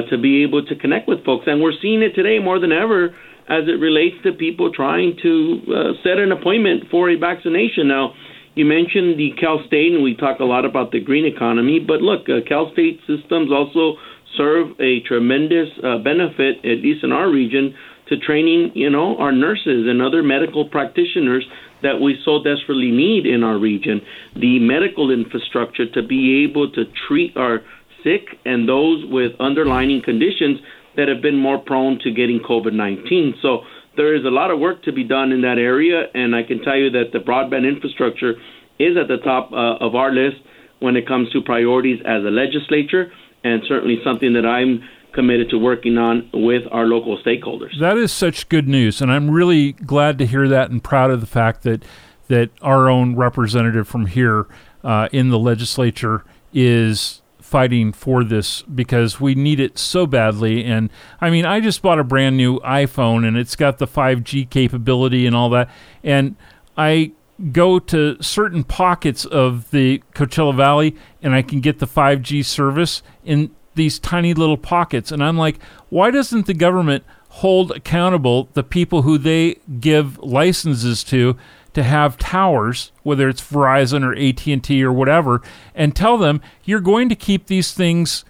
to 0.09 0.17
be 0.17 0.43
able 0.43 0.65
to 0.65 0.75
connect 0.77 1.07
with 1.07 1.23
folks. 1.25 1.45
And 1.47 1.61
we're 1.61 1.75
seeing 1.83 2.01
it 2.03 2.15
today 2.15 2.39
more 2.39 2.59
than 2.59 2.73
ever 2.73 3.15
as 3.49 3.65
it 3.67 3.81
relates 3.81 4.17
to 4.25 4.33
people 4.33 4.73
trying 4.73 5.17
to 5.23 5.61
uh, 5.69 5.75
set 6.03 6.19
an 6.19 6.33
appointment 6.33 6.85
for 6.91 7.11
a 7.11 7.17
vaccination. 7.17 7.89
Now, 7.89 8.15
you 8.55 8.65
mentioned 8.65 9.19
the 9.19 9.31
Cal 9.41 9.63
State, 9.67 9.93
and 9.93 10.03
we 10.03 10.15
talk 10.15 10.41
a 10.41 10.45
lot 10.45 10.65
about 10.65 10.93
the 10.93 11.01
green 11.01 11.25
economy, 11.25 11.81
but 11.81 12.03
look, 12.03 12.29
uh, 12.29 12.47
Cal 12.47 12.71
State 12.73 13.01
systems 13.07 13.51
also 13.51 13.97
serve 14.37 14.69
a 14.81 15.01
tremendous 15.07 15.69
uh, 15.83 15.99
benefit, 15.99 16.59
at 16.59 16.81
least 16.85 17.05
in 17.05 17.13
our 17.13 17.31
region, 17.31 17.75
to 18.09 18.19
training, 18.19 18.73
you 18.75 18.91
know, 18.91 19.17
our 19.19 19.33
nurses 19.33 19.87
and 19.89 20.03
other 20.03 20.23
medical 20.23 20.69
practitioners 20.69 21.47
that 21.83 22.01
we 22.01 22.19
so 22.25 22.43
desperately 22.43 22.91
need 22.91 23.27
in 23.27 23.43
our 23.43 23.59
region. 23.59 24.01
The 24.37 24.59
medical 24.59 25.11
infrastructure 25.11 25.91
to 25.91 26.03
be 26.03 26.45
able 26.49 26.71
to 26.73 26.85
treat 27.09 27.37
our 27.37 27.61
sick 28.05 28.23
and 28.45 28.69
those 28.69 29.05
with 29.09 29.33
underlying 29.41 30.03
conditions 30.05 30.59
that 30.97 31.09
have 31.09 31.23
been 31.23 31.39
more 31.39 31.59
prone 31.59 31.99
to 32.01 32.11
getting 32.11 32.41
COVID 32.41 32.73
19. 32.73 33.35
So 33.43 33.63
there 33.97 34.15
is 34.15 34.25
a 34.25 34.31
lot 34.31 34.51
of 34.51 34.59
work 34.59 34.83
to 34.85 34.93
be 34.93 35.05
done 35.05 35.33
in 35.33 35.43
that 35.43 35.59
area, 35.59 36.05
and 36.15 36.35
I 36.35 36.43
can 36.43 36.63
tell 36.63 36.77
you 36.77 36.91
that 36.91 37.13
the 37.13 37.19
broadband 37.19 37.69
infrastructure 37.69 38.35
is 38.79 38.97
at 38.97 39.09
the 39.09 39.19
top 39.19 39.53
uh, 39.53 39.85
of 39.85 39.95
our 39.95 40.13
list 40.13 40.39
when 40.81 40.97
it 40.97 41.07
comes 41.07 41.31
to 41.31 41.41
priorities 41.43 42.01
as 42.05 42.25
a 42.25 42.31
legislature, 42.31 43.13
and 43.45 43.63
certainly 43.69 43.99
something 44.05 44.33
that 44.35 44.47
I'm 44.47 44.83
committed 45.15 45.51
to 45.51 45.59
working 45.59 45.99
on 45.99 46.31
with 46.33 46.63
our 46.73 46.87
local 46.87 47.23
stakeholders. 47.23 47.79
That 47.79 47.99
is 47.99 48.11
such 48.11 48.49
good 48.49 48.67
news, 48.67 49.01
and 49.01 49.13
I'm 49.13 49.31
really 49.31 49.73
glad 49.73 50.19
to 50.19 50.27
hear 50.27 50.49
that 50.49 50.71
and 50.71 50.83
proud 50.83 51.11
of 51.11 51.21
the 51.21 51.27
fact 51.27 51.63
that 51.63 51.85
that 52.29 52.51
our 52.63 52.89
own 52.89 53.15
representative 53.15 53.87
from 53.87 54.07
here 54.07 54.47
uh, 54.83 55.09
in 55.13 55.29
the 55.29 55.39
legislature 55.39 56.25
is 56.53 57.22
fighting 57.53 57.93
for 57.93 58.25
this 58.25 58.63
because 58.63 59.21
we 59.21 59.35
need 59.35 59.61
it 59.61 59.77
so 59.77 60.07
badly. 60.07 60.65
And 60.65 60.89
I 61.21 61.29
mean, 61.29 61.45
I 61.45 61.61
just 61.61 61.83
bought 61.83 61.99
a 61.99 62.05
brand 62.05 62.35
new 62.35 62.59
iPhone 62.61 63.29
and 63.29 63.37
it's 63.37 63.57
got 63.57 63.77
the 63.77 63.87
5G 63.87 64.49
capability 64.49 65.27
and 65.27 65.37
all 65.37 65.51
that. 65.51 65.69
And 66.03 66.35
I 66.79 67.13
go 67.53 67.79
to 67.79 68.17
certain 68.23 68.65
pockets 68.65 69.27
of 69.27 69.71
the 69.71 70.03
Coachella 70.15 70.57
Valley 70.57 70.97
and 71.21 71.35
I 71.35 71.43
can 71.43 71.61
get 71.61 71.79
the 71.79 71.87
5G 71.87 72.43
service 72.43 73.03
in 73.23 73.51
these 73.75 73.99
tiny 73.99 74.33
little 74.33 74.57
pockets. 74.57 75.13
And 75.13 75.23
I'm 75.23 75.37
like, 75.37 75.63
why 75.91 76.11
doesn't 76.11 76.47
the 76.47 76.55
government 76.55 77.05
hold 77.29 77.71
accountable 77.73 78.49
the 78.55 78.65
people 78.65 79.03
who 79.03 79.19
they 79.19 79.57
give 79.79 80.17
licenses 80.21 81.05
to 81.05 81.37
to 81.75 81.83
have 81.83 82.19
towers, 82.19 82.93
whether 83.03 83.29
it's 83.29 83.41
Verizon 83.41 84.05
or 84.05 84.15
AT&T 84.15 84.83
or 84.83 84.93
whatever, 84.93 85.43
and 85.75 85.95
tell 85.97 86.19
them 86.19 86.41
you're 86.65 86.81
going 86.81 87.09
to 87.09 87.15
keep 87.15 87.47
these 87.47 87.73
things 87.73 88.25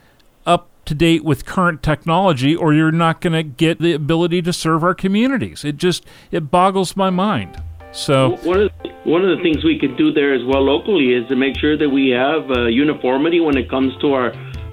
up 0.47 0.69
to 0.85 0.95
date 0.95 1.25
with 1.25 1.45
current 1.45 1.83
technology 1.83 2.55
or 2.55 2.75
you're 2.75 2.93
not 2.93 3.21
going 3.21 3.33
to 3.33 3.43
get 3.43 3.79
the 3.79 3.93
ability 3.93 4.43
to 4.43 4.53
serve 4.53 4.83
our 4.83 4.95
communities. 4.95 5.65
It 5.65 5.77
just 5.77 6.05
it 6.31 6.51
boggles 6.51 6.97
my 6.97 7.11
mind. 7.11 7.61
So 7.93 8.37
one 8.43 8.63
of 8.63 8.71
the, 8.83 8.91
one 9.05 9.23
of 9.23 9.37
the 9.37 9.43
things 9.43 9.65
we 9.65 9.79
could 9.79 9.97
do 9.99 10.13
there 10.13 10.33
as 10.35 10.43
well 10.45 10.63
locally 10.63 11.13
is 11.13 11.29
to 11.29 11.37
make 11.37 11.59
sure 11.59 11.77
that 11.77 11.91
we 11.91 12.09
have 12.11 12.51
uh, 12.51 12.67
uniformity 12.67 13.39
when 13.39 13.57
it 13.59 13.69
comes 13.69 13.93
to 14.01 14.15
our 14.15 14.33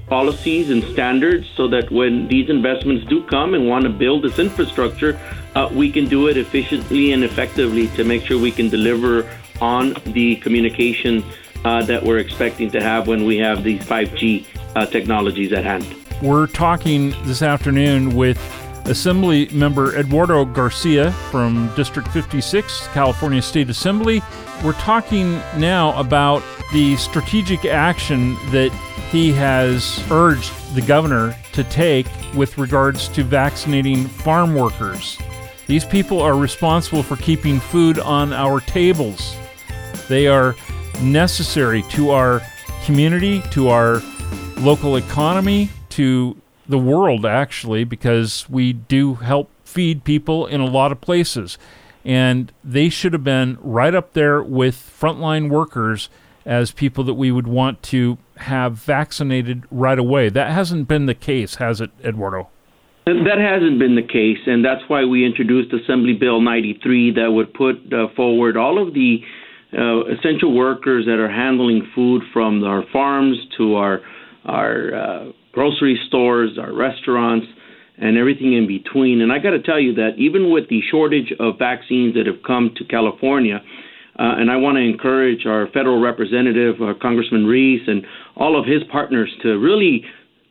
policies 0.09 0.69
and 0.69 0.83
standards 0.85 1.47
so 1.55 1.67
that 1.67 1.89
when 1.91 2.27
these 2.27 2.49
investments 2.49 3.05
do 3.05 3.23
come 3.23 3.53
and 3.53 3.67
want 3.67 3.83
to 3.83 3.89
build 3.89 4.23
this 4.23 4.39
infrastructure, 4.39 5.19
uh, 5.55 5.69
we 5.71 5.91
can 5.91 6.07
do 6.07 6.27
it 6.27 6.37
efficiently 6.37 7.11
and 7.11 7.23
effectively 7.23 7.87
to 7.89 8.03
make 8.03 8.25
sure 8.25 8.39
we 8.39 8.51
can 8.51 8.69
deliver 8.69 9.29
on 9.61 9.93
the 10.05 10.35
communication 10.37 11.23
uh, 11.65 11.83
that 11.83 12.03
we're 12.03 12.17
expecting 12.19 12.71
to 12.71 12.81
have 12.81 13.07
when 13.07 13.25
we 13.25 13.37
have 13.37 13.63
these 13.63 13.81
5G 13.81 14.45
uh, 14.75 14.85
technologies 14.85 15.53
at 15.53 15.63
hand. 15.63 15.85
We're 16.21 16.47
talking 16.47 17.11
this 17.23 17.41
afternoon 17.41 18.15
with 18.15 18.37
Assembly 18.86 19.48
member 19.50 19.95
Eduardo 19.95 20.45
Garcia 20.45 21.12
from 21.31 21.71
District 21.75 22.07
56, 22.09 22.88
California 22.88 23.41
State 23.41 23.69
Assembly. 23.69 24.21
We're 24.63 24.74
talking 24.74 25.33
now 25.57 25.98
about 26.00 26.43
the 26.74 26.95
strategic 26.98 27.65
action 27.65 28.36
that 28.51 28.71
he 29.12 29.31
has 29.33 30.03
urged 30.12 30.53
the 30.75 30.81
governor 30.81 31.36
to 31.53 31.63
take 31.65 32.07
with 32.36 32.57
regards 32.57 33.07
to 33.09 33.24
vaccinating 33.24 34.05
farm 34.05 34.55
workers. 34.55 35.17
These 35.67 35.86
people 35.86 36.21
are 36.21 36.36
responsible 36.36 37.03
for 37.03 37.15
keeping 37.17 37.59
food 37.59 38.00
on 38.00 38.33
our 38.33 38.59
tables. 38.59 39.36
They 40.07 40.27
are 40.27 40.55
necessary 41.01 41.83
to 41.89 42.09
our 42.12 42.41
community, 42.86 43.41
to 43.51 43.69
our 43.69 44.01
local 44.57 44.95
economy, 44.95 45.69
to 45.89 46.36
the 46.69 46.77
world, 46.77 47.25
actually, 47.25 47.83
because 47.83 48.47
we 48.49 48.71
do 48.73 49.15
help 49.15 49.49
feed 49.63 50.03
people 50.03 50.45
in 50.45 50.61
a 50.61 50.65
lot 50.65 50.91
of 50.91 51.01
places. 51.01 51.57
And 52.05 52.51
they 52.63 52.89
should 52.89 53.11
have 53.13 53.23
been 53.23 53.57
right 53.61 53.93
up 53.93 54.13
there 54.13 54.41
with 54.41 54.75
frontline 54.75 55.49
workers 55.49 56.09
as 56.45 56.71
people 56.71 57.03
that 57.03 57.15
we 57.15 57.31
would 57.31 57.48
want 57.48 57.83
to 57.83 58.17
have 58.37 58.74
vaccinated 58.74 59.63
right 59.70 60.00
away. 60.00 60.29
That 60.29 60.51
hasn't 60.51 60.87
been 60.87 61.05
the 61.07 61.13
case, 61.13 61.55
has 61.55 61.81
it, 61.81 61.91
Eduardo? 62.03 62.50
That 63.05 63.39
hasn't 63.39 63.79
been 63.79 63.96
the 63.96 64.03
case, 64.03 64.37
and 64.46 64.63
that's 64.63 64.81
why 64.87 65.03
we 65.03 65.25
introduced 65.25 65.74
Assembly 65.74 66.13
Bill 66.13 66.41
93 66.41 67.13
that 67.13 67.31
would 67.31 67.53
put 67.53 67.91
uh, 67.91 68.07
forward 68.15 68.55
all 68.55 68.81
of 68.81 68.94
the 68.94 69.22
uh, 69.74 70.05
essential 70.05 70.55
workers 70.55 71.05
that 71.05 71.20
are 71.20 71.29
handling 71.29 71.87
food 71.96 72.22
from 72.31 72.63
our 72.63 72.83
farms 72.94 73.37
to 73.57 73.75
our 73.75 74.01
our 74.46 74.94
uh, 74.94 75.31
grocery 75.59 76.00
stores, 76.07 76.57
our 76.57 76.74
restaurants, 76.74 77.45
and 77.98 78.17
everything 78.17 78.53
in 78.53 78.65
between. 78.65 79.19
And 79.19 79.29
I 79.29 79.39
got 79.39 79.50
to 79.50 79.61
tell 79.61 79.77
you 79.77 79.93
that 79.95 80.11
even 80.17 80.53
with 80.53 80.69
the 80.69 80.79
shortage 80.89 81.33
of 81.37 81.59
vaccines 81.59 82.13
that 82.15 82.27
have 82.27 82.41
come 82.48 82.72
to 82.77 82.85
California, 82.85 83.59
uh, 84.17 84.39
and 84.39 84.50
I 84.50 84.55
want 84.55 84.77
to 84.77 84.81
encourage 84.81 85.45
our 85.45 85.67
federal 85.74 86.00
representative, 86.00 86.75
uh, 86.81 86.93
Congressman 87.01 87.45
Ruiz, 87.45 87.81
and 87.87 88.05
all 88.37 88.57
of 88.57 88.65
his 88.65 88.83
partners 88.89 89.29
to 89.43 89.59
really 89.59 90.05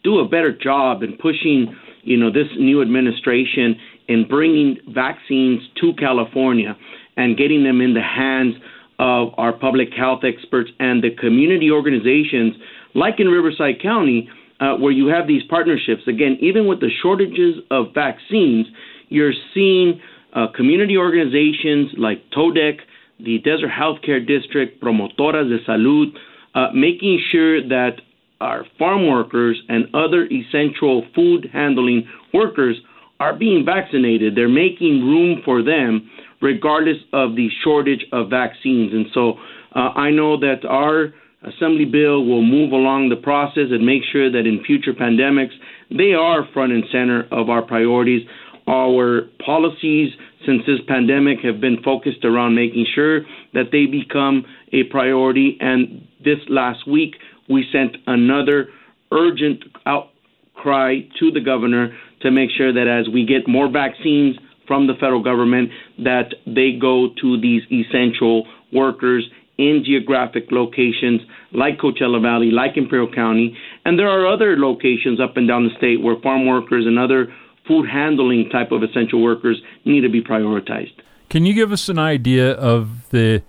do 0.05 0.19
a 0.19 0.29
better 0.29 0.55
job 0.55 1.03
in 1.03 1.17
pushing, 1.17 1.75
you 2.03 2.19
know, 2.19 2.31
this 2.31 2.49
new 2.59 2.83
administration 2.83 3.77
in 4.09 4.29
bringing 4.29 4.77
vaccines 4.93 5.63
to 5.81 5.95
California 5.95 6.77
and 7.17 7.39
getting 7.39 7.65
them 7.65 7.81
in 7.81 7.95
the 7.95 8.03
hands 8.03 8.57
of 8.99 9.29
our 9.39 9.55
public 9.55 9.89
health 9.97 10.21
experts 10.23 10.69
and 10.79 11.03
the 11.03 11.17
community 11.19 11.71
organizations, 11.71 12.53
like 12.95 13.15
in 13.21 13.29
Riverside 13.29 13.81
County, 13.81 14.29
uh, 14.61 14.75
where 14.77 14.93
you 14.93 15.07
have 15.07 15.27
these 15.27 15.43
partnerships. 15.49 16.03
Again, 16.07 16.37
even 16.41 16.67
with 16.67 16.81
the 16.81 16.91
shortages 17.03 17.57
of 17.71 17.95
vaccines, 17.95 18.67
you're 19.09 19.33
seeing 19.55 20.01
uh, 20.35 20.47
community 20.55 20.97
organizations 20.97 21.91
like 21.97 22.23
TODEC, 22.37 22.81
the 23.21 23.39
Desert 23.39 23.71
Healthcare 23.71 24.25
District, 24.25 24.81
Promotoras 24.83 25.49
de 25.49 25.59
Salud, 25.65 26.13
uh, 26.55 26.69
making 26.75 27.21
sure 27.31 27.67
that 27.69 28.01
our 28.41 28.65
farm 28.79 29.09
workers 29.09 29.61
and 29.69 29.87
other 29.95 30.27
essential 30.27 31.05
food 31.15 31.49
handling 31.53 32.09
workers 32.33 32.77
are 33.21 33.35
being 33.35 33.65
vaccinated. 33.65 34.37
They're 34.37 34.49
making 34.49 35.03
room 35.03 35.43
for 35.45 35.63
them 35.63 36.09
regardless 36.41 36.99
of 37.13 37.35
the 37.35 37.49
shortage 37.65 38.05
of 38.13 38.31
vaccines. 38.31 38.93
And 38.93 39.07
so 39.13 39.35
uh, 39.75 39.91
I 39.97 40.11
know 40.11 40.39
that 40.39 40.65
our 40.69 41.13
Assembly 41.43 41.85
bill 41.85 42.25
will 42.25 42.43
move 42.43 42.73
along 42.73 43.11
the 43.11 43.17
process 43.17 43.71
and 43.71 43.87
make 43.87 44.03
sure 44.11 44.31
that 44.31 44.47
in 44.47 44.65
future 44.65 44.93
pandemics, 44.93 45.55
they 45.89 46.13
are 46.13 46.49
front 46.53 46.73
and 46.73 46.85
center 46.91 47.29
of 47.31 47.49
our 47.49 47.63
priorities. 47.63 48.27
Our 48.67 49.29
policies 49.45 50.11
since 50.45 50.63
this 50.67 50.81
pandemic 50.89 51.39
have 51.45 51.61
been 51.61 51.81
focused 51.85 52.25
around 52.25 52.57
making 52.57 52.87
sure 52.93 53.21
that 53.55 53.71
they 53.71 53.87
become 53.87 54.45
a 54.73 54.83
priority. 54.91 55.57
And 55.61 56.07
this 56.25 56.39
last 56.49 56.89
week, 56.89 57.15
we 57.49 57.65
sent 57.73 57.97
another 58.07 58.69
urgent 59.13 59.63
outcry 59.87 61.01
to 61.21 61.31
the 61.31 61.41
governor 61.41 61.97
to 62.23 62.31
make 62.33 62.51
sure 62.57 62.73
that 62.73 62.89
as 62.89 63.09
we 63.13 63.25
get 63.25 63.47
more 63.47 63.71
vaccines 63.71 64.37
from 64.67 64.87
the 64.89 64.95
federal 64.95 65.23
government, 65.23 65.71
that 65.99 66.35
they 66.47 66.73
go 66.79 67.09
to 67.23 67.41
these 67.41 67.63
essential 67.71 68.47
workers 68.73 69.25
in 69.59 69.83
geographic 69.85 70.51
locations 70.51 71.21
like 71.53 71.79
Coachella 71.79 72.23
Valley, 72.23 72.51
like 72.51 72.77
Imperial 72.77 73.13
County. 73.13 73.57
And 73.85 73.99
there 73.99 74.09
are 74.09 74.27
other 74.27 74.57
locations 74.57 75.21
up 75.21 75.37
and 75.37 75.47
down 75.47 75.65
the 75.65 75.77
state 75.77 76.01
where 76.01 76.17
farm 76.23 76.47
workers 76.47 76.87
and 76.87 76.99
other 76.99 77.33
food 77.67 77.89
handling 77.89 78.49
type 78.51 78.73
of 78.73 78.83
essential 78.83 79.23
workers 79.23 79.61
need 79.85 80.01
to 80.03 80.09
be 80.09 80.23
prioritized. 80.23 80.93
Can 81.29 81.45
you 81.45 81.53
give 81.53 81.73
us 81.73 81.89
an 81.89 81.99
idea 81.99 82.53
of 82.53 83.11
the 83.11 83.43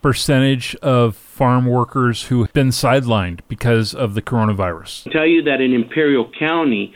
percentage 0.00 0.74
of 0.76 1.16
farm 1.16 1.66
workers 1.66 2.22
who 2.24 2.42
have 2.42 2.52
been 2.52 2.68
sidelined 2.68 3.40
because 3.48 3.92
of 3.92 4.14
the 4.14 4.22
coronavirus? 4.22 5.06
I'll 5.08 5.12
tell 5.12 5.26
you 5.26 5.42
that 5.42 5.60
in 5.60 5.74
Imperial 5.74 6.30
County, 6.38 6.94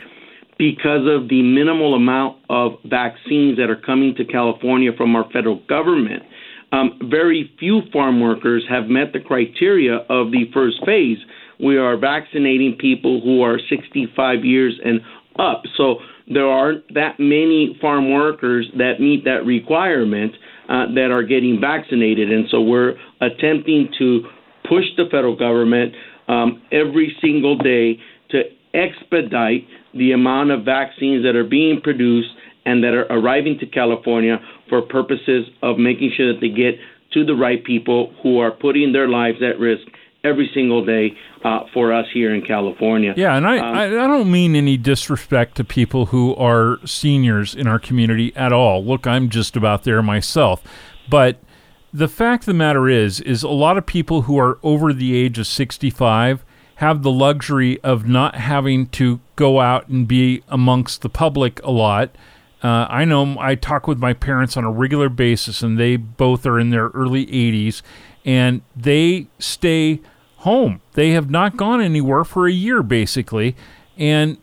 because 0.57 1.07
of 1.07 1.27
the 1.27 1.41
minimal 1.41 1.95
amount 1.95 2.37
of 2.49 2.73
vaccines 2.85 3.57
that 3.57 3.69
are 3.69 3.75
coming 3.75 4.15
to 4.15 4.23
California 4.23 4.91
from 4.95 5.15
our 5.15 5.29
federal 5.31 5.59
government, 5.67 6.23
um, 6.71 6.99
very 7.09 7.51
few 7.59 7.81
farm 7.91 8.21
workers 8.21 8.63
have 8.69 8.85
met 8.87 9.13
the 9.13 9.19
criteria 9.19 9.97
of 10.09 10.31
the 10.31 10.45
first 10.53 10.77
phase. 10.85 11.17
We 11.59 11.77
are 11.77 11.97
vaccinating 11.97 12.77
people 12.79 13.21
who 13.21 13.41
are 13.41 13.59
65 13.69 14.45
years 14.45 14.79
and 14.83 15.01
up. 15.37 15.63
So 15.77 15.97
there 16.27 16.47
aren't 16.47 16.93
that 16.93 17.19
many 17.19 17.77
farm 17.81 18.11
workers 18.11 18.67
that 18.77 18.99
meet 18.99 19.25
that 19.25 19.45
requirement 19.45 20.33
uh, 20.69 20.85
that 20.95 21.09
are 21.11 21.23
getting 21.23 21.59
vaccinated. 21.59 22.31
And 22.31 22.47
so 22.49 22.61
we're 22.61 22.95
attempting 23.19 23.89
to 23.99 24.23
push 24.67 24.85
the 24.95 25.05
federal 25.11 25.35
government 25.35 25.93
um, 26.27 26.61
every 26.71 27.15
single 27.21 27.57
day 27.57 27.99
to 28.29 28.43
expedite 28.73 29.67
the 29.93 30.13
amount 30.13 30.51
of 30.51 30.63
vaccines 30.63 31.25
that 31.25 31.35
are 31.35 31.43
being 31.43 31.81
produced 31.81 32.29
and 32.65 32.83
that 32.83 32.93
are 32.93 33.05
arriving 33.09 33.57
to 33.59 33.65
California 33.65 34.39
for 34.69 34.81
purposes 34.81 35.47
of 35.61 35.77
making 35.77 36.11
sure 36.15 36.33
that 36.33 36.39
they 36.39 36.49
get 36.49 36.75
to 37.13 37.25
the 37.25 37.33
right 37.33 37.63
people 37.63 38.13
who 38.21 38.39
are 38.39 38.51
putting 38.51 38.93
their 38.93 39.07
lives 39.07 39.41
at 39.41 39.59
risk 39.59 39.87
every 40.23 40.49
single 40.53 40.85
day 40.85 41.11
uh, 41.43 41.61
for 41.73 41.91
us 41.91 42.05
here 42.13 42.33
in 42.33 42.43
California. 42.43 43.13
Yeah, 43.17 43.35
and 43.35 43.47
I, 43.47 43.57
um, 43.57 43.75
I, 43.75 43.85
I 43.85 44.07
don't 44.07 44.31
mean 44.31 44.55
any 44.55 44.77
disrespect 44.77 45.57
to 45.57 45.63
people 45.63 46.07
who 46.07 46.35
are 46.35 46.77
seniors 46.85 47.55
in 47.55 47.67
our 47.67 47.79
community 47.79 48.31
at 48.35 48.53
all. 48.53 48.85
Look, 48.85 49.07
I'm 49.07 49.29
just 49.29 49.55
about 49.55 49.83
there 49.83 50.01
myself, 50.03 50.63
but 51.09 51.39
the 51.93 52.07
fact 52.07 52.43
of 52.43 52.47
the 52.47 52.53
matter 52.53 52.87
is, 52.87 53.19
is 53.21 53.43
a 53.43 53.49
lot 53.49 53.77
of 53.77 53.85
people 53.85 54.23
who 54.23 54.37
are 54.37 54.59
over 54.63 54.93
the 54.93 55.15
age 55.15 55.37
of 55.39 55.47
65 55.47 56.45
have 56.75 57.03
the 57.03 57.11
luxury 57.11 57.79
of 57.81 58.07
not 58.07 58.35
having 58.35 58.87
to 58.87 59.19
go 59.35 59.59
out 59.59 59.87
and 59.87 60.07
be 60.07 60.41
amongst 60.47 61.01
the 61.01 61.09
public 61.09 61.61
a 61.63 61.71
lot. 61.71 62.15
Uh, 62.63 62.85
I 62.89 63.05
know 63.05 63.37
I 63.39 63.55
talk 63.55 63.87
with 63.87 63.97
my 63.97 64.13
parents 64.13 64.55
on 64.55 64.63
a 64.63 64.71
regular 64.71 65.09
basis, 65.09 65.63
and 65.63 65.79
they 65.79 65.95
both 65.95 66.45
are 66.45 66.59
in 66.59 66.69
their 66.69 66.89
early 66.89 67.25
80s, 67.25 67.81
and 68.23 68.61
they 68.75 69.27
stay 69.39 69.99
home. 70.37 70.81
They 70.93 71.11
have 71.11 71.29
not 71.29 71.57
gone 71.57 71.81
anywhere 71.81 72.23
for 72.23 72.47
a 72.47 72.51
year, 72.51 72.83
basically. 72.83 73.55
And 73.97 74.37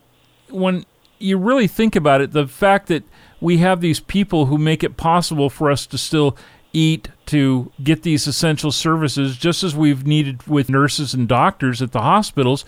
when 0.49 0.85
you 1.17 1.37
really 1.37 1.67
think 1.67 1.95
about 1.95 2.21
it, 2.21 2.31
the 2.31 2.47
fact 2.47 2.87
that 2.87 3.03
we 3.41 3.57
have 3.57 3.81
these 3.81 3.99
people 3.99 4.47
who 4.47 4.57
make 4.57 4.83
it 4.83 4.97
possible 4.97 5.49
for 5.49 5.71
us 5.71 5.85
to 5.87 5.97
still 5.97 6.37
eat, 6.73 7.09
to 7.27 7.71
get 7.83 8.03
these 8.03 8.27
essential 8.27 8.71
services, 8.71 9.37
just 9.37 9.63
as 9.63 9.75
we've 9.75 10.05
needed 10.05 10.45
with 10.47 10.69
nurses 10.69 11.13
and 11.13 11.27
doctors 11.27 11.81
at 11.81 11.91
the 11.91 12.01
hospitals. 12.01 12.65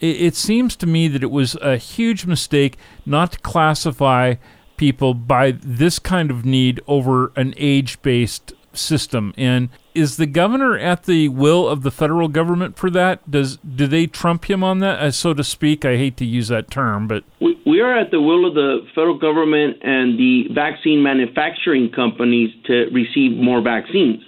It, 0.00 0.20
it 0.22 0.34
seems 0.34 0.76
to 0.76 0.86
me 0.86 1.08
that 1.08 1.22
it 1.22 1.30
was 1.30 1.56
a 1.56 1.76
huge 1.76 2.24
mistake 2.24 2.76
not 3.04 3.32
to 3.32 3.38
classify 3.40 4.34
people 4.82 5.14
by 5.14 5.52
this 5.52 6.00
kind 6.00 6.28
of 6.28 6.44
need 6.44 6.80
over 6.88 7.30
an 7.36 7.54
age 7.56 8.02
based 8.02 8.52
system. 8.72 9.32
And 9.38 9.68
is 9.94 10.16
the 10.16 10.26
governor 10.26 10.76
at 10.76 11.04
the 11.04 11.28
will 11.28 11.68
of 11.68 11.84
the 11.84 11.92
federal 11.92 12.26
government 12.26 12.76
for 12.76 12.90
that? 12.90 13.30
Does 13.30 13.58
do 13.58 13.86
they 13.86 14.08
trump 14.08 14.50
him 14.50 14.64
on 14.64 14.80
that, 14.80 15.14
so 15.14 15.34
to 15.34 15.44
speak? 15.44 15.84
I 15.84 15.96
hate 15.98 16.16
to 16.16 16.24
use 16.24 16.48
that 16.48 16.68
term, 16.68 17.06
but 17.06 17.22
we, 17.40 17.62
we 17.64 17.80
are 17.80 17.96
at 17.96 18.10
the 18.10 18.20
will 18.20 18.44
of 18.44 18.54
the 18.54 18.84
federal 18.92 19.16
government 19.16 19.76
and 19.84 20.18
the 20.18 20.48
vaccine 20.52 21.00
manufacturing 21.00 21.92
companies 21.94 22.50
to 22.66 22.86
receive 22.92 23.38
more 23.38 23.62
vaccines. 23.62 24.20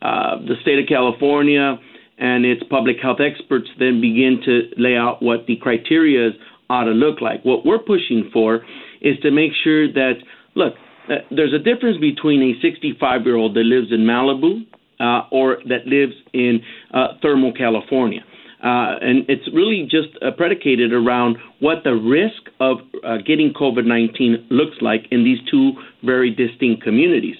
Uh, 0.00 0.36
the 0.48 0.54
state 0.62 0.78
of 0.78 0.86
California 0.88 1.78
and 2.16 2.46
its 2.46 2.62
public 2.70 2.96
health 3.02 3.20
experts 3.20 3.68
then 3.78 4.00
begin 4.00 4.40
to 4.46 4.70
lay 4.78 4.96
out 4.96 5.22
what 5.22 5.46
the 5.46 5.56
criteria 5.56 6.30
ought 6.70 6.84
to 6.84 6.92
look 6.92 7.20
like. 7.20 7.44
What 7.44 7.66
we're 7.66 7.80
pushing 7.80 8.30
for 8.32 8.64
is 9.00 9.18
to 9.20 9.30
make 9.30 9.52
sure 9.62 9.92
that 9.92 10.14
look 10.54 10.74
uh, 11.08 11.14
there's 11.30 11.52
a 11.52 11.58
difference 11.58 11.98
between 11.98 12.42
a 12.42 12.60
65 12.62 13.22
year 13.24 13.36
old 13.36 13.54
that 13.54 13.64
lives 13.64 13.88
in 13.90 14.00
Malibu 14.00 14.66
uh, 15.00 15.28
or 15.32 15.58
that 15.68 15.86
lives 15.86 16.12
in 16.32 16.60
uh, 16.92 17.14
Thermal 17.22 17.52
California. 17.52 18.20
Uh, 18.62 19.00
and 19.00 19.24
it's 19.28 19.48
really 19.54 19.88
just 19.90 20.08
uh, 20.20 20.30
predicated 20.36 20.92
around 20.92 21.38
what 21.60 21.78
the 21.82 21.94
risk 21.94 22.52
of 22.60 22.76
uh, 23.02 23.16
getting 23.26 23.54
COVID 23.54 23.86
19 23.86 24.48
looks 24.50 24.76
like 24.82 25.06
in 25.10 25.24
these 25.24 25.38
two 25.50 25.72
very 26.04 26.30
distinct 26.30 26.82
communities. 26.82 27.36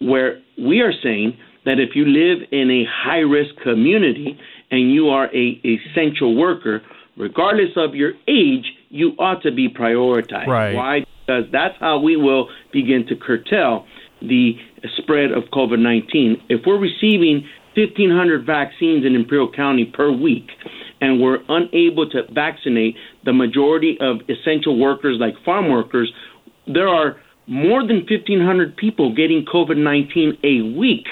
Where 0.00 0.42
we 0.58 0.80
are 0.80 0.92
saying 1.02 1.36
that 1.64 1.78
if 1.78 1.90
you 1.94 2.04
live 2.04 2.46
in 2.52 2.70
a 2.70 2.84
high 2.90 3.20
risk 3.20 3.56
community 3.62 4.38
and 4.70 4.92
you 4.92 5.08
are 5.08 5.34
a 5.34 5.60
essential 5.64 6.36
worker, 6.36 6.82
regardless 7.16 7.70
of 7.76 7.94
your 7.94 8.12
age, 8.28 8.66
you 8.90 9.12
ought 9.18 9.42
to 9.42 9.52
be 9.52 9.68
prioritized. 9.68 10.46
Right. 10.46 10.74
Why? 10.74 11.04
because 11.30 11.50
that's 11.52 11.74
how 11.78 11.98
we 12.00 12.16
will 12.16 12.48
begin 12.72 13.06
to 13.06 13.16
curtail 13.16 13.86
the 14.20 14.52
spread 14.96 15.30
of 15.32 15.44
COVID 15.52 15.78
19. 15.78 16.42
If 16.48 16.62
we're 16.66 16.78
receiving 16.78 17.46
1,500 17.76 18.44
vaccines 18.44 19.06
in 19.06 19.14
Imperial 19.14 19.50
County 19.50 19.84
per 19.84 20.10
week, 20.10 20.46
and 21.00 21.20
we're 21.20 21.38
unable 21.48 22.08
to 22.10 22.22
vaccinate 22.32 22.96
the 23.24 23.32
majority 23.32 23.96
of 24.00 24.18
essential 24.28 24.78
workers 24.78 25.18
like 25.20 25.34
farm 25.44 25.70
workers, 25.70 26.12
there 26.66 26.88
are 26.88 27.16
more 27.46 27.86
than 27.86 28.06
1,500 28.08 28.76
people 28.76 29.14
getting 29.14 29.44
COVID 29.52 29.76
19 29.76 30.38
a 30.42 30.76
week. 30.76 31.06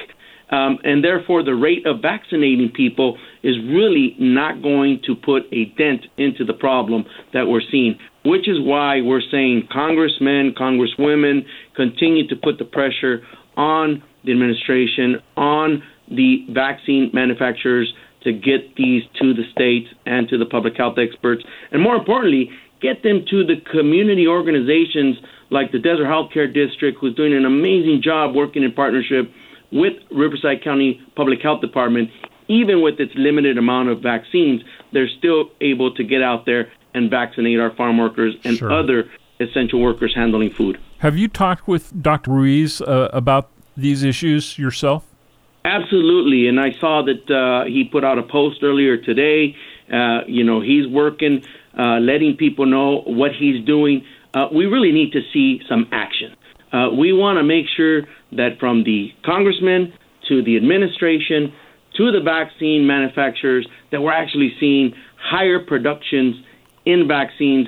Um, 0.51 0.79
and 0.83 1.05
therefore, 1.05 1.43
the 1.43 1.55
rate 1.55 1.87
of 1.87 2.01
vaccinating 2.01 2.71
people 2.75 3.19
is 3.43 3.57
really 3.59 4.17
not 4.19 4.63
going 4.63 5.03
to 5.05 5.15
put 5.15 5.43
a 5.53 5.67
dent 5.77 6.07
into 6.17 6.45
the 6.45 6.55
problem 6.55 7.05
that 7.35 7.47
we're 7.47 7.63
seeing 7.71 7.99
which 8.29 8.47
is 8.47 8.59
why 8.61 9.01
we're 9.01 9.23
saying 9.31 9.69
congressmen, 9.73 10.55
congresswomen 10.55 11.47
continue 11.75 12.29
to 12.29 12.37
put 12.37 12.59
the 12.59 12.65
pressure 12.65 13.23
on 13.57 14.03
the 14.25 14.33
administration, 14.33 15.17
on 15.37 15.83
the 16.11 16.45
vaccine 16.51 17.11
manufacturers 17.15 17.93
to 18.25 18.33
get 18.33 18.77
these 18.77 19.03
to 19.21 19.33
the 19.33 19.45
states 19.53 19.89
and 20.05 20.29
to 20.29 20.37
the 20.37 20.45
public 20.45 20.77
health 20.77 20.99
experts, 20.99 21.43
and 21.73 21.81
more 21.81 21.97
importantly, 21.97 22.51
get 22.83 23.03
them 23.03 23.25
to 23.31 23.45
the 23.45 23.57
community 23.73 24.27
organizations 24.27 25.17
like 25.51 25.73
the 25.73 25.79
Desert 25.79 26.05
Healthcare 26.05 26.53
District, 26.53 26.99
who's 27.01 27.15
doing 27.15 27.35
an 27.35 27.47
amazing 27.47 28.03
job 28.03 28.35
working 28.35 28.63
in 28.63 28.73
partnership 28.73 29.31
with 29.73 29.95
Riverside 30.11 30.63
County 30.63 31.01
Public 31.17 31.41
Health 31.43 31.61
Department. 31.61 32.11
Even 32.49 32.83
with 32.83 32.99
its 32.99 33.13
limited 33.15 33.59
amount 33.59 33.91
of 33.91 34.01
vaccines, 34.01 34.63
they're 34.93 35.09
still 35.19 35.51
able 35.61 35.95
to 35.95 36.03
get 36.03 36.23
out 36.23 36.47
there 36.47 36.73
and 36.95 37.11
vaccinate 37.11 37.61
our 37.61 37.75
farm 37.75 37.99
workers 37.99 38.35
and 38.45 38.57
sure. 38.57 38.73
other 38.73 39.11
essential 39.41 39.81
workers 39.81 40.15
handling 40.15 40.51
food. 40.51 40.79
Have 40.99 41.17
you 41.17 41.29
talked 41.29 41.69
with 41.69 42.03
Dr. 42.03 42.31
Ruiz 42.33 42.81
uh, 42.81 43.11
about 43.13 43.51
these 43.77 44.03
issues 44.03 44.59
yourself? 44.59 45.05
Absolutely, 45.65 46.49
and 46.49 46.59
I 46.59 46.73
saw 46.81 47.03
that 47.03 47.31
uh, 47.31 47.69
he 47.69 47.85
put 47.85 48.05
out 48.05 48.19
a 48.19 48.23
post 48.23 48.63
earlier 48.63 48.97
today. 48.97 49.55
Uh, 49.93 50.21
you 50.27 50.43
know, 50.43 50.61
he's 50.61 50.87
working, 50.87 51.45
uh, 51.79 51.99
letting 51.99 52.37
people 52.37 52.67
know 52.67 53.03
what 53.07 53.33
he's 53.33 53.65
doing. 53.65 54.05
Uh, 54.33 54.49
we 54.53 54.67
really 54.67 54.93
need 54.93 55.13
to 55.13 55.21
see 55.33 55.61
some 55.69 55.87
action. 55.93 56.35
Uh, 56.73 56.91
we 56.91 57.13
want 57.13 57.39
to 57.39 57.43
make 57.43 57.67
sure 57.77 58.03
that 58.33 58.59
from 58.61 58.85
the 58.85 59.09
congressman 59.25 59.93
to 60.29 60.43
the 60.43 60.57
administration 60.57 61.53
to 61.97 62.13
the 62.13 62.21
vaccine 62.21 62.87
manufacturers 62.87 63.67
that 63.91 64.01
we're 64.01 64.13
actually 64.13 64.53
seeing 64.61 64.93
higher 65.19 65.59
productions 65.59 66.37
in 66.85 67.09
vaccines 67.09 67.67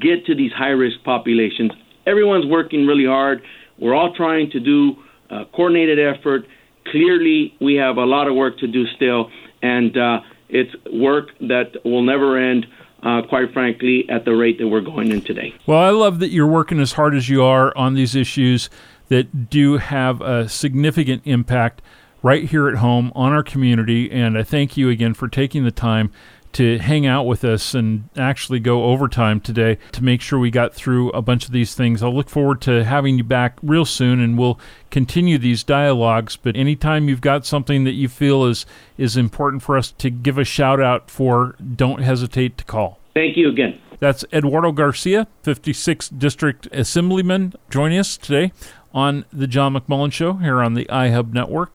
get 0.00 0.24
to 0.26 0.34
these 0.34 0.52
high 0.52 0.68
risk 0.68 0.96
populations. 1.04 1.72
Everyone's 2.06 2.46
working 2.46 2.86
really 2.86 3.06
hard. 3.06 3.42
We're 3.78 3.94
all 3.94 4.14
trying 4.14 4.50
to 4.50 4.60
do 4.60 4.96
a 5.30 5.44
coordinated 5.46 5.98
effort. 5.98 6.42
Clearly, 6.90 7.54
we 7.60 7.74
have 7.74 7.96
a 7.96 8.04
lot 8.04 8.28
of 8.28 8.34
work 8.34 8.58
to 8.58 8.66
do 8.66 8.84
still, 8.96 9.30
and 9.62 9.96
uh, 9.96 10.20
it's 10.48 10.70
work 10.92 11.28
that 11.40 11.72
will 11.84 12.02
never 12.02 12.38
end. 12.38 12.66
Uh, 13.02 13.20
quite 13.22 13.52
frankly, 13.52 14.08
at 14.08 14.24
the 14.24 14.30
rate 14.30 14.58
that 14.58 14.68
we're 14.68 14.80
going 14.80 15.10
in 15.10 15.20
today. 15.20 15.52
Well, 15.66 15.80
I 15.80 15.90
love 15.90 16.20
that 16.20 16.28
you're 16.28 16.46
working 16.46 16.78
as 16.78 16.92
hard 16.92 17.16
as 17.16 17.28
you 17.28 17.42
are 17.42 17.76
on 17.76 17.94
these 17.94 18.14
issues 18.14 18.70
that 19.08 19.50
do 19.50 19.78
have 19.78 20.20
a 20.20 20.48
significant 20.48 21.22
impact 21.24 21.82
right 22.22 22.44
here 22.44 22.68
at 22.68 22.76
home 22.76 23.10
on 23.14 23.32
our 23.32 23.42
community. 23.42 24.10
And 24.10 24.38
I 24.38 24.44
thank 24.44 24.76
you 24.76 24.88
again 24.88 25.14
for 25.14 25.28
taking 25.28 25.64
the 25.64 25.72
time 25.72 26.12
to 26.54 26.78
hang 26.78 27.06
out 27.06 27.24
with 27.24 27.44
us 27.44 27.74
and 27.74 28.08
actually 28.16 28.60
go 28.60 28.84
overtime 28.84 29.40
today 29.40 29.78
to 29.92 30.04
make 30.04 30.20
sure 30.20 30.38
we 30.38 30.50
got 30.50 30.74
through 30.74 31.10
a 31.10 31.22
bunch 31.22 31.46
of 31.46 31.52
these 31.52 31.74
things. 31.74 32.02
I'll 32.02 32.14
look 32.14 32.28
forward 32.28 32.60
to 32.62 32.84
having 32.84 33.18
you 33.18 33.24
back 33.24 33.58
real 33.62 33.84
soon 33.84 34.20
and 34.20 34.38
we'll 34.38 34.58
continue 34.90 35.38
these 35.38 35.64
dialogues. 35.64 36.36
But 36.36 36.56
anytime 36.56 37.08
you've 37.08 37.20
got 37.20 37.46
something 37.46 37.84
that 37.84 37.92
you 37.92 38.08
feel 38.08 38.44
is, 38.44 38.66
is 38.98 39.16
important 39.16 39.62
for 39.62 39.76
us 39.76 39.90
to 39.92 40.10
give 40.10 40.38
a 40.38 40.44
shout 40.44 40.80
out 40.80 41.10
for, 41.10 41.56
don't 41.76 42.02
hesitate 42.02 42.58
to 42.58 42.64
call. 42.64 42.98
Thank 43.14 43.36
you 43.36 43.48
again. 43.48 43.78
That's 44.00 44.24
Eduardo 44.32 44.72
Garcia, 44.72 45.28
56th 45.44 46.18
District 46.18 46.66
Assemblyman, 46.72 47.54
joining 47.70 48.00
us 48.00 48.16
today 48.16 48.52
on 48.92 49.24
the 49.32 49.46
John 49.46 49.74
McMullen 49.74 50.12
Show 50.12 50.34
here 50.34 50.60
on 50.60 50.74
the 50.74 50.86
iHub 50.86 51.32
Network. 51.32 51.70